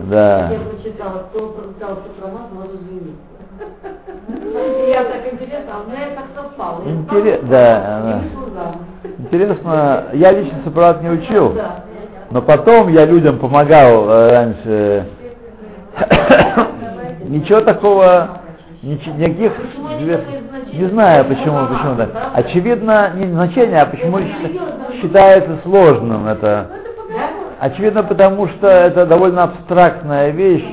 Да. 0.08 0.48
Я 0.50 0.58
прочитала, 0.60 1.18
кто 1.30 1.48
прочитал 1.48 1.98
сопромат, 2.06 2.52
может 2.52 2.80
жениться. 2.80 3.12
Я 4.88 5.04
так 5.04 5.32
интересно, 5.32 5.72
а 5.74 5.82
у 5.84 5.90
меня 5.90 6.06
это 6.06 6.22
совпало. 6.34 6.82
Я 6.86 6.92
Интерес- 6.92 7.44
стала 7.46 7.50
да. 7.50 8.20
Интересно, 9.18 10.04
я 10.14 10.32
лично 10.32 10.58
сопровод 10.64 11.02
не 11.02 11.10
учил, 11.10 11.54
но 12.30 12.40
потом 12.40 12.88
я 12.88 13.04
людям 13.04 13.38
помогал 13.38 14.08
э, 14.08 14.30
раньше. 14.30 15.06
Ничего 17.24 17.60
такого, 17.60 18.40
нич- 18.82 19.14
никаких, 19.16 19.52
не 20.72 20.86
знаю 20.86 21.24
почему, 21.26 21.58
Ну, 21.60 21.66
почему 21.68 21.96
так. 21.96 22.10
Очевидно, 22.34 23.10
не 23.14 23.26
значение, 23.26 23.80
а 23.80 23.86
почему 23.86 24.20
считается 25.02 25.58
сложным 25.64 26.26
это. 26.26 26.68
Очевидно, 27.60 28.04
потому 28.04 28.48
что 28.48 28.68
это 28.68 29.04
довольно 29.04 29.44
абстрактная 29.44 30.30
вещь, 30.30 30.64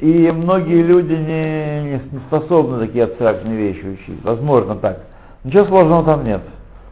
и 0.00 0.30
многие 0.30 0.82
люди 0.82 1.12
не, 1.12 1.92
не 1.92 2.00
способны 2.26 2.86
такие 2.86 3.04
абстрактные 3.04 3.56
вещи 3.56 3.86
учить. 3.86 4.22
Возможно 4.22 4.76
так. 4.76 5.00
Ничего 5.44 5.64
сложного 5.64 6.04
там 6.04 6.24
нет. 6.24 6.42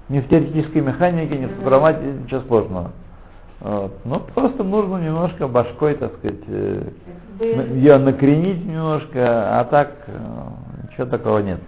Ни 0.09 0.21
в 0.21 0.29
теоретической 0.29 0.81
механике, 0.81 1.37
ни 1.37 1.47
в 1.47 1.61
программате, 1.61 2.01
ничего 2.05 2.41
сложного. 2.49 2.91
Вот. 3.61 3.93
Ну, 4.05 4.21
просто 4.35 4.65
нужно 4.65 4.97
немножко 4.97 5.47
башкой, 5.47 5.95
так 5.95 6.15
сказать, 6.15 6.41
э, 6.49 6.83
ее 7.75 7.99
накренить 7.99 8.65
немножко, 8.65 9.61
а 9.61 9.65
так 9.65 9.93
э, 10.07 10.13
ничего 10.91 11.07
такого 11.07 11.41
нет. 11.41 11.61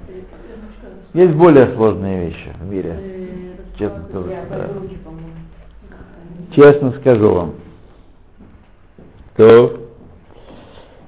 Есть 1.12 1.34
более 1.34 1.74
сложные 1.74 2.28
вещи 2.28 2.52
в 2.58 2.70
мире, 2.70 2.96
э, 2.98 3.78
честно 3.78 3.98
да, 3.98 4.08
по-моему. 4.08 4.88
Честно 6.54 6.92
скажу 7.00 7.34
вам. 7.34 7.54
То. 9.36 9.78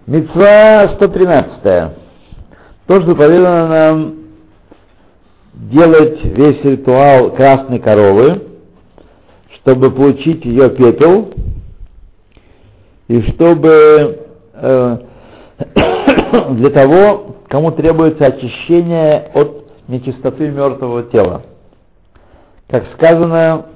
Мецва 0.07 0.95
113. 0.97 1.93
Тоже 2.87 3.07
заповедано 3.07 3.69
нам 3.69 4.15
делать 5.55 6.23
весь 6.25 6.63
ритуал 6.65 7.31
красной 7.35 7.79
коровы, 7.79 8.43
чтобы 9.57 9.91
получить 9.91 10.45
ее 10.45 10.71
пепел, 10.71 11.33
и 13.09 13.23
чтобы 13.33 14.27
э, 14.55 14.99
для 16.51 16.71
того, 16.71 17.37
кому 17.49 17.71
требуется 17.73 18.25
очищение 18.25 19.31
от 19.35 19.65
нечистоты 19.89 20.49
мертвого 20.49 21.05
тела. 21.05 21.43
Как 22.69 22.85
сказано, 22.95 23.67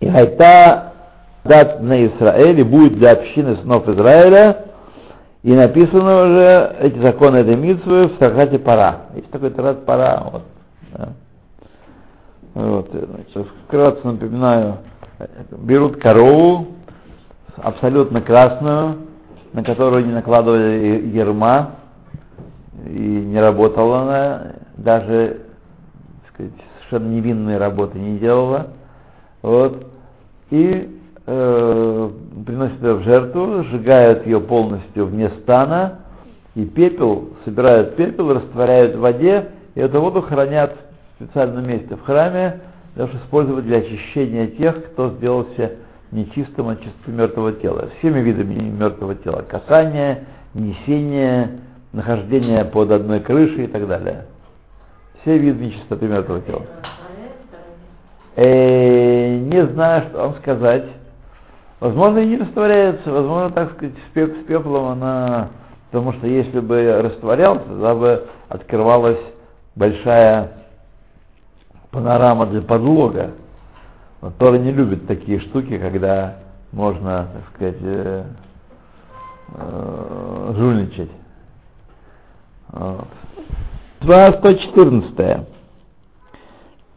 и 0.00 0.08
хайта 0.08 0.92
дат 1.44 1.80
на 1.82 2.06
Израиле 2.06 2.64
будет 2.64 2.98
для 2.98 3.12
общины 3.12 3.56
сынов 3.56 3.88
Израиля, 3.88 4.64
и 5.42 5.54
написано 5.54 6.24
уже 6.24 6.76
эти 6.80 6.98
законы 6.98 7.36
этой 7.38 7.56
митвы 7.56 8.08
в 8.08 8.18
Трактате 8.18 8.58
Пара. 8.58 9.02
Есть 9.14 9.30
такой 9.30 9.50
трактат 9.50 9.84
Пара. 9.86 10.22
Вот, 10.32 10.42
да. 10.92 11.08
вот, 12.54 12.88
значит, 12.90 13.48
вкратце 13.66 14.06
напоминаю, 14.06 14.78
берут 15.50 15.96
корову, 15.96 16.66
абсолютно 17.56 18.20
красную, 18.20 18.98
на 19.52 19.64
которую 19.64 20.06
не 20.06 20.12
накладывали 20.12 21.08
ерма, 21.12 21.70
и 22.86 22.98
не 22.98 23.40
работала 23.40 24.02
она, 24.02 24.42
даже 24.76 25.40
сказать, 26.32 26.52
совершенно 26.78 27.12
невинные 27.12 27.58
работы 27.58 27.98
не 27.98 28.18
делала. 28.18 28.68
Вот. 29.42 29.87
И 30.50 30.88
э, 31.26 32.10
приносят 32.46 32.82
ее 32.82 32.94
в 32.94 33.02
жертву, 33.02 33.64
сжигают 33.64 34.26
ее 34.26 34.40
полностью 34.40 35.06
вне 35.06 35.30
стана, 35.42 36.00
и 36.54 36.64
пепел, 36.64 37.30
собирают 37.44 37.96
пепел, 37.96 38.32
растворяют 38.32 38.96
в 38.96 39.00
воде, 39.00 39.50
и 39.74 39.80
эту 39.80 40.00
воду 40.00 40.22
хранят 40.22 40.74
в 41.12 41.24
специальном 41.24 41.68
месте 41.68 41.94
в 41.94 42.02
храме, 42.02 42.60
даже 42.96 43.16
использовать 43.18 43.64
для 43.64 43.78
очищения 43.78 44.48
тех, 44.48 44.86
кто 44.86 45.10
сделался 45.10 45.72
нечистым 46.10 46.68
от 46.68 46.80
чистоты 46.82 47.12
мертвого 47.12 47.52
тела. 47.52 47.90
Всеми 47.98 48.20
видами 48.20 48.54
мертвого 48.54 49.14
тела. 49.14 49.44
Касание, 49.48 50.24
несение, 50.54 51.60
нахождение 51.92 52.64
под 52.64 52.90
одной 52.90 53.20
крышей 53.20 53.64
и 53.64 53.68
так 53.68 53.86
далее. 53.86 54.26
Все 55.22 55.38
виды 55.38 55.66
нечистоты 55.66 56.06
мертвого 56.06 56.40
тела. 56.40 56.62
Э, 58.40 59.36
не 59.36 59.66
знаю, 59.66 60.08
что 60.08 60.18
вам 60.18 60.34
сказать. 60.36 60.84
Возможно, 61.80 62.18
и 62.18 62.26
не 62.26 62.36
растворяется, 62.36 63.10
возможно, 63.10 63.50
так 63.50 63.72
сказать, 63.72 63.94
с, 63.96 64.16
пеп- 64.16 64.42
с 64.42 64.46
пеплом 64.46 64.92
она... 64.92 65.48
Потому 65.90 66.12
что 66.12 66.28
если 66.28 66.60
бы 66.60 67.02
растворялся, 67.02 67.64
тогда 67.64 67.94
бы 67.96 68.28
открывалась 68.48 69.18
большая 69.74 70.52
панорама 71.90 72.46
для 72.46 72.62
подлога. 72.62 73.32
Но 74.22 74.30
Тора 74.30 74.58
не 74.58 74.70
любит 74.70 75.08
такие 75.08 75.40
штуки, 75.40 75.76
когда 75.76 76.36
можно, 76.70 77.26
так 77.32 77.42
сказать, 77.54 77.78
э, 77.80 78.24
э, 79.56 80.52
жульничать. 80.56 81.10
Вот. 82.68 83.08
114. 84.00 85.57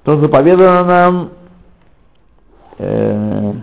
То 0.03 0.17
заповедано 0.19 0.83
нам 0.83 1.29
э, 2.79 3.53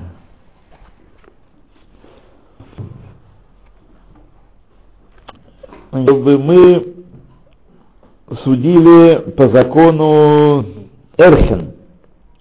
чтобы 5.90 6.38
мы 6.38 6.94
судили 8.44 9.30
по 9.30 9.48
закону 9.48 10.64
Эрхен, 11.16 11.72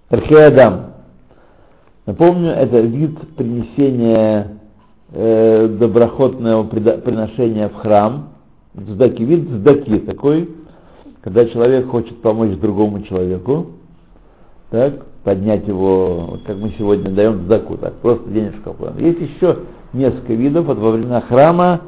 Эрхеадам. 0.09 0.93
Напомню, 2.05 2.51
это 2.51 2.79
вид 2.79 3.17
принесения 3.35 4.59
э, 5.11 5.67
доброхотного 5.67 6.63
приношения 6.63 7.69
в 7.69 7.75
храм, 7.75 8.29
сдаки, 8.73 9.23
вид 9.23 9.49
сдаки 9.49 9.99
такой, 9.99 10.49
когда 11.21 11.45
человек 11.45 11.87
хочет 11.87 12.21
помочь 12.21 12.57
другому 12.57 13.03
человеку, 13.03 13.67
так, 14.69 15.05
поднять 15.23 15.67
его, 15.67 16.39
как 16.45 16.57
мы 16.57 16.73
сегодня 16.77 17.11
даем 17.11 17.45
сдаку, 17.45 17.77
так, 17.77 17.93
просто 17.95 18.29
денежку. 18.29 18.75
Есть 18.97 19.19
еще 19.19 19.59
несколько 19.93 20.33
видов, 20.33 20.65
вот 20.65 20.77
во 20.77 20.91
времена 20.91 21.21
храма 21.21 21.81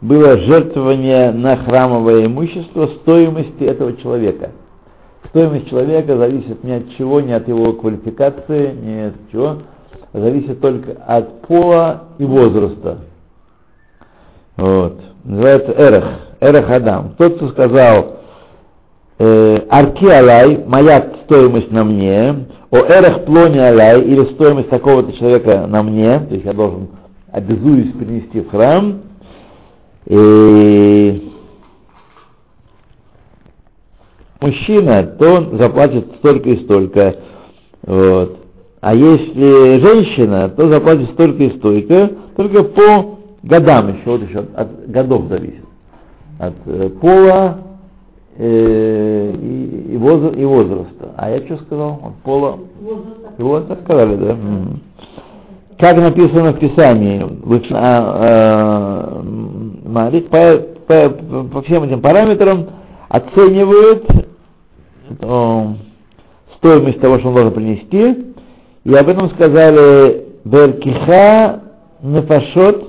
было 0.00 0.36
жертвование 0.38 1.32
на 1.32 1.56
храмовое 1.56 2.26
имущество 2.26 2.88
стоимости 3.02 3.64
этого 3.64 3.96
человека. 3.96 4.50
Стоимость 5.28 5.68
человека 5.68 6.16
зависит 6.16 6.62
ни 6.62 6.72
от 6.72 6.90
чего, 6.96 7.20
ни 7.20 7.32
от 7.32 7.48
его 7.48 7.72
квалификации, 7.72 8.72
ни 8.72 9.00
от 9.08 9.14
чего, 9.32 9.58
а 10.12 10.20
зависит 10.20 10.60
только 10.60 10.92
от 11.06 11.42
пола 11.42 12.04
и 12.18 12.24
возраста. 12.24 12.98
Вот. 14.56 15.00
Называется 15.24 15.72
эрех, 15.72 16.04
эрех 16.40 16.70
Адам. 16.70 17.14
Тот, 17.18 17.36
кто 17.36 17.48
сказал, 17.48 18.16
арки 19.18 20.06
алай, 20.06 20.64
моя 20.66 21.12
стоимость 21.24 21.70
на 21.70 21.84
мне, 21.84 22.46
о 22.70 22.76
эрех 22.76 23.24
плони 23.24 23.58
алай, 23.58 24.02
или 24.02 24.32
стоимость 24.34 24.68
такого-то 24.68 25.12
человека 25.14 25.66
на 25.66 25.82
мне, 25.82 26.20
то 26.20 26.34
есть 26.34 26.44
я 26.44 26.52
должен, 26.52 26.88
обязуюсь 27.32 27.92
принести 27.92 28.40
в 28.40 28.50
храм, 28.50 29.00
и 30.06 31.32
мужчина, 34.40 35.02
то 35.18 35.34
он 35.34 35.58
заплатит 35.58 36.06
столько 36.18 36.50
и 36.50 36.64
столько. 36.64 37.16
Вот. 37.86 38.38
А 38.80 38.94
если 38.94 39.84
женщина, 39.84 40.48
то 40.48 40.68
заплатит 40.68 41.10
столько 41.12 41.42
и 41.44 41.56
столько, 41.58 42.10
только 42.36 42.62
по 42.62 43.18
годам 43.42 43.96
еще, 43.96 44.10
вот 44.10 44.22
еще 44.22 44.44
от, 44.54 44.90
годов 44.90 45.28
зависит. 45.28 45.64
От 46.38 46.54
э, 46.66 46.90
пола 47.00 47.58
э, 47.58 47.65
и, 48.38 49.88
и, 49.92 49.96
возра- 49.96 50.36
и 50.38 50.44
возраста. 50.44 51.14
А 51.16 51.30
я 51.30 51.40
что 51.46 51.56
сказал? 51.58 52.00
От 52.04 52.14
пола 52.22 52.58
и 53.38 53.42
вот 53.42 53.68
так 53.68 53.80
сказали, 53.82 54.16
да. 54.16 54.30
М. 54.32 54.80
Как 55.78 55.96
написано 55.96 56.52
в 56.52 56.58
Писании, 56.58 57.22
а, 57.72 59.20
а, 59.20 59.22
Мари- 59.86 60.20
по, 60.20 60.58
по- 60.86 61.44
по 61.44 61.62
всем 61.62 61.82
этим 61.84 62.00
параметрам 62.00 62.66
оценивают 63.08 64.04
э, 65.20 65.66
стоимость 66.56 67.00
того, 67.00 67.18
что 67.18 67.28
он 67.28 67.34
должен 67.34 67.52
принести, 67.52 68.34
и 68.84 68.94
об 68.94 69.08
этом 69.08 69.30
сказали 69.30 70.24
Беркиха 70.44 71.60
Нефашот, 72.02 72.88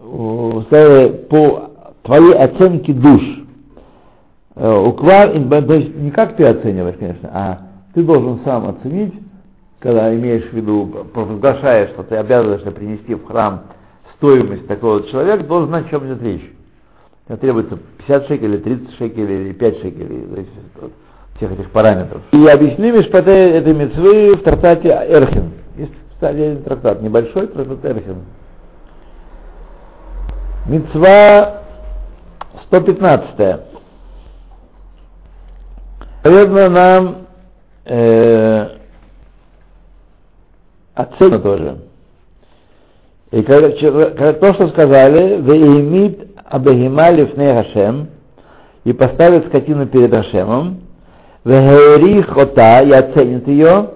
э, 0.00 0.60
сказали 0.66 1.08
по 1.28 1.70
твоей 2.02 2.34
оценке 2.34 2.92
душ. 2.92 3.41
Э, 4.54 4.70
Уквар, 4.70 5.30
то 5.30 5.74
есть 5.74 5.96
не 5.96 6.10
как 6.10 6.36
ты 6.36 6.44
оцениваешь, 6.44 6.96
конечно, 6.98 7.30
а 7.32 7.58
ты 7.94 8.02
должен 8.02 8.40
сам 8.44 8.68
оценить, 8.68 9.14
когда 9.78 10.14
имеешь 10.14 10.44
в 10.44 10.52
виду, 10.52 11.06
провозглашаешь, 11.12 11.90
что 11.90 12.02
ты 12.02 12.16
обязываешься 12.16 12.70
принести 12.70 13.14
в 13.14 13.24
храм 13.26 13.62
стоимость 14.16 14.66
такого 14.66 15.02
человека, 15.08 15.44
должен 15.44 15.68
знать, 15.68 15.86
о 15.86 15.90
чем 15.90 16.06
идет 16.06 16.22
речь. 16.22 16.52
Тебе 17.26 17.36
требуется 17.38 17.78
50 17.98 18.26
шекелей, 18.28 18.58
30 18.58 18.96
шекелей 18.96 19.46
или 19.46 19.52
5 19.52 19.76
шекелей, 19.80 20.26
зависит 20.26 20.50
от 20.82 20.92
всех 21.36 21.52
этих 21.52 21.70
параметров. 21.70 22.20
И 22.32 22.46
объяснили 22.46 22.98
Мишпате 22.98 23.30
этой 23.30 23.72
мецвы 23.72 24.36
в 24.36 24.42
трактате 24.42 24.88
Эрхен. 24.88 25.52
Есть 25.76 25.92
отдельный 26.20 26.62
трактат, 26.62 27.00
небольшой 27.00 27.46
трактат 27.46 27.84
Эрхен. 27.84 28.18
Мецва 30.66 31.62
115. 32.66 33.71
Наверное, 36.24 36.68
нам 36.68 37.16
э, 37.84 38.68
оценено 40.94 41.38
тоже. 41.40 41.78
И 43.32 43.42
когда, 43.42 43.70
то, 44.34 44.54
что 44.54 44.68
сказали, 44.68 45.40
«Веимит 45.40 46.36
абегима 46.44 47.10
лифней 47.10 47.54
Хашем», 47.54 48.08
и 48.84 48.92
поставит 48.92 49.46
скотину 49.46 49.86
перед 49.86 50.14
Хашемом, 50.14 50.80
«Вегерих 51.44 52.36
ота», 52.36 52.80
и 52.80 52.90
оценит 52.90 53.48
ее, 53.48 53.90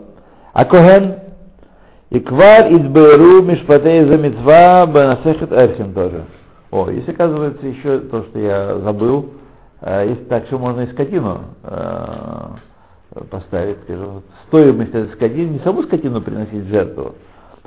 а 0.52 0.64
Коген, 0.64 1.16
Иквар 2.10 2.68
из 2.68 2.86
Бейру 2.88 3.42
Мишпатей 3.42 4.04
за 4.04 4.16
Митва 4.16 4.86
Банасехет 4.86 5.52
Эрхим 5.52 5.92
тоже. 5.92 6.24
О, 6.70 6.88
есть, 6.88 7.08
оказывается, 7.08 7.66
еще 7.66 7.98
то, 7.98 8.22
что 8.24 8.38
я 8.38 8.78
забыл. 8.78 9.30
Э, 9.80 10.06
Есть 10.08 10.28
так, 10.28 10.46
что 10.46 10.58
можно 10.58 10.82
и 10.82 10.92
скотину 10.92 11.40
э, 11.62 12.48
поставить. 13.30 13.78
скажем, 13.84 14.22
Стоимость 14.48 14.94
этой 14.94 15.12
скотины, 15.14 15.50
не 15.50 15.58
саму 15.60 15.82
скотину 15.84 16.20
приносить 16.20 16.64
в 16.64 16.68
жертву, 16.68 17.14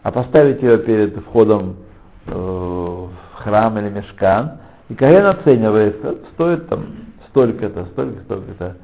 а 0.02 0.12
поставить 0.12 0.62
ее 0.62 0.78
перед 0.80 1.18
входом 1.26 1.78
э, 2.26 2.32
в 2.32 3.12
храм 3.36 3.78
или 3.80 3.90
мешкан. 3.90 4.60
И 4.90 4.96
Каген 4.96 5.26
оценивает, 5.26 6.04
это 6.04 6.18
стоит 6.34 6.68
там 6.68 6.86
столько-то, 7.30 7.86
столько, 7.92 8.22
столько-то. 8.22 8.78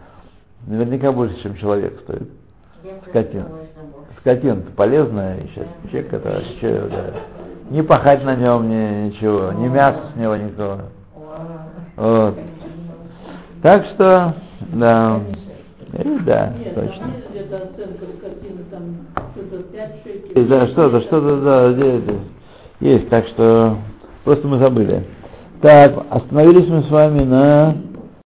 Наверняка 0.67 1.11
больше, 1.11 1.41
чем 1.41 1.55
человек 1.55 1.99
стоит. 2.01 2.29
Скотина. 3.09 3.47
Скотина 4.19 4.61
полезная, 4.75 5.37
и 5.37 5.47
сейчас 5.47 5.65
человек 5.89 6.13
это 6.13 6.29
вообще, 6.29 6.87
да. 6.91 7.13
Не 7.71 7.81
пахать 7.81 8.23
на 8.23 8.35
нем, 8.35 8.69
ни, 8.69 9.07
ничего, 9.07 9.51
ни 9.53 9.67
мясо 9.67 9.99
с 10.13 10.15
него 10.15 10.35
никто. 10.35 10.81
Вот. 11.95 12.35
Так 13.65 13.83
что, 13.95 14.35
да, 14.73 15.21
Э, 15.93 16.19
да, 16.23 16.53
Нет, 16.59 16.75
точно. 16.75 17.07
там 18.69 18.81
что-то 19.33 19.63
5 19.63 19.91
Есть, 19.91 20.03
шекелей. 20.03 20.47
Да, 20.47 20.67
да, 22.01 22.13
есть, 22.79 23.09
так 23.09 23.25
что 23.29 23.77
просто 24.23 24.47
мы 24.47 24.59
забыли. 24.59 25.03
Так, 25.63 25.95
остановились 26.11 26.67
мы 26.67 26.83
с 26.83 26.91
вами 26.91 27.23
на 27.23 27.75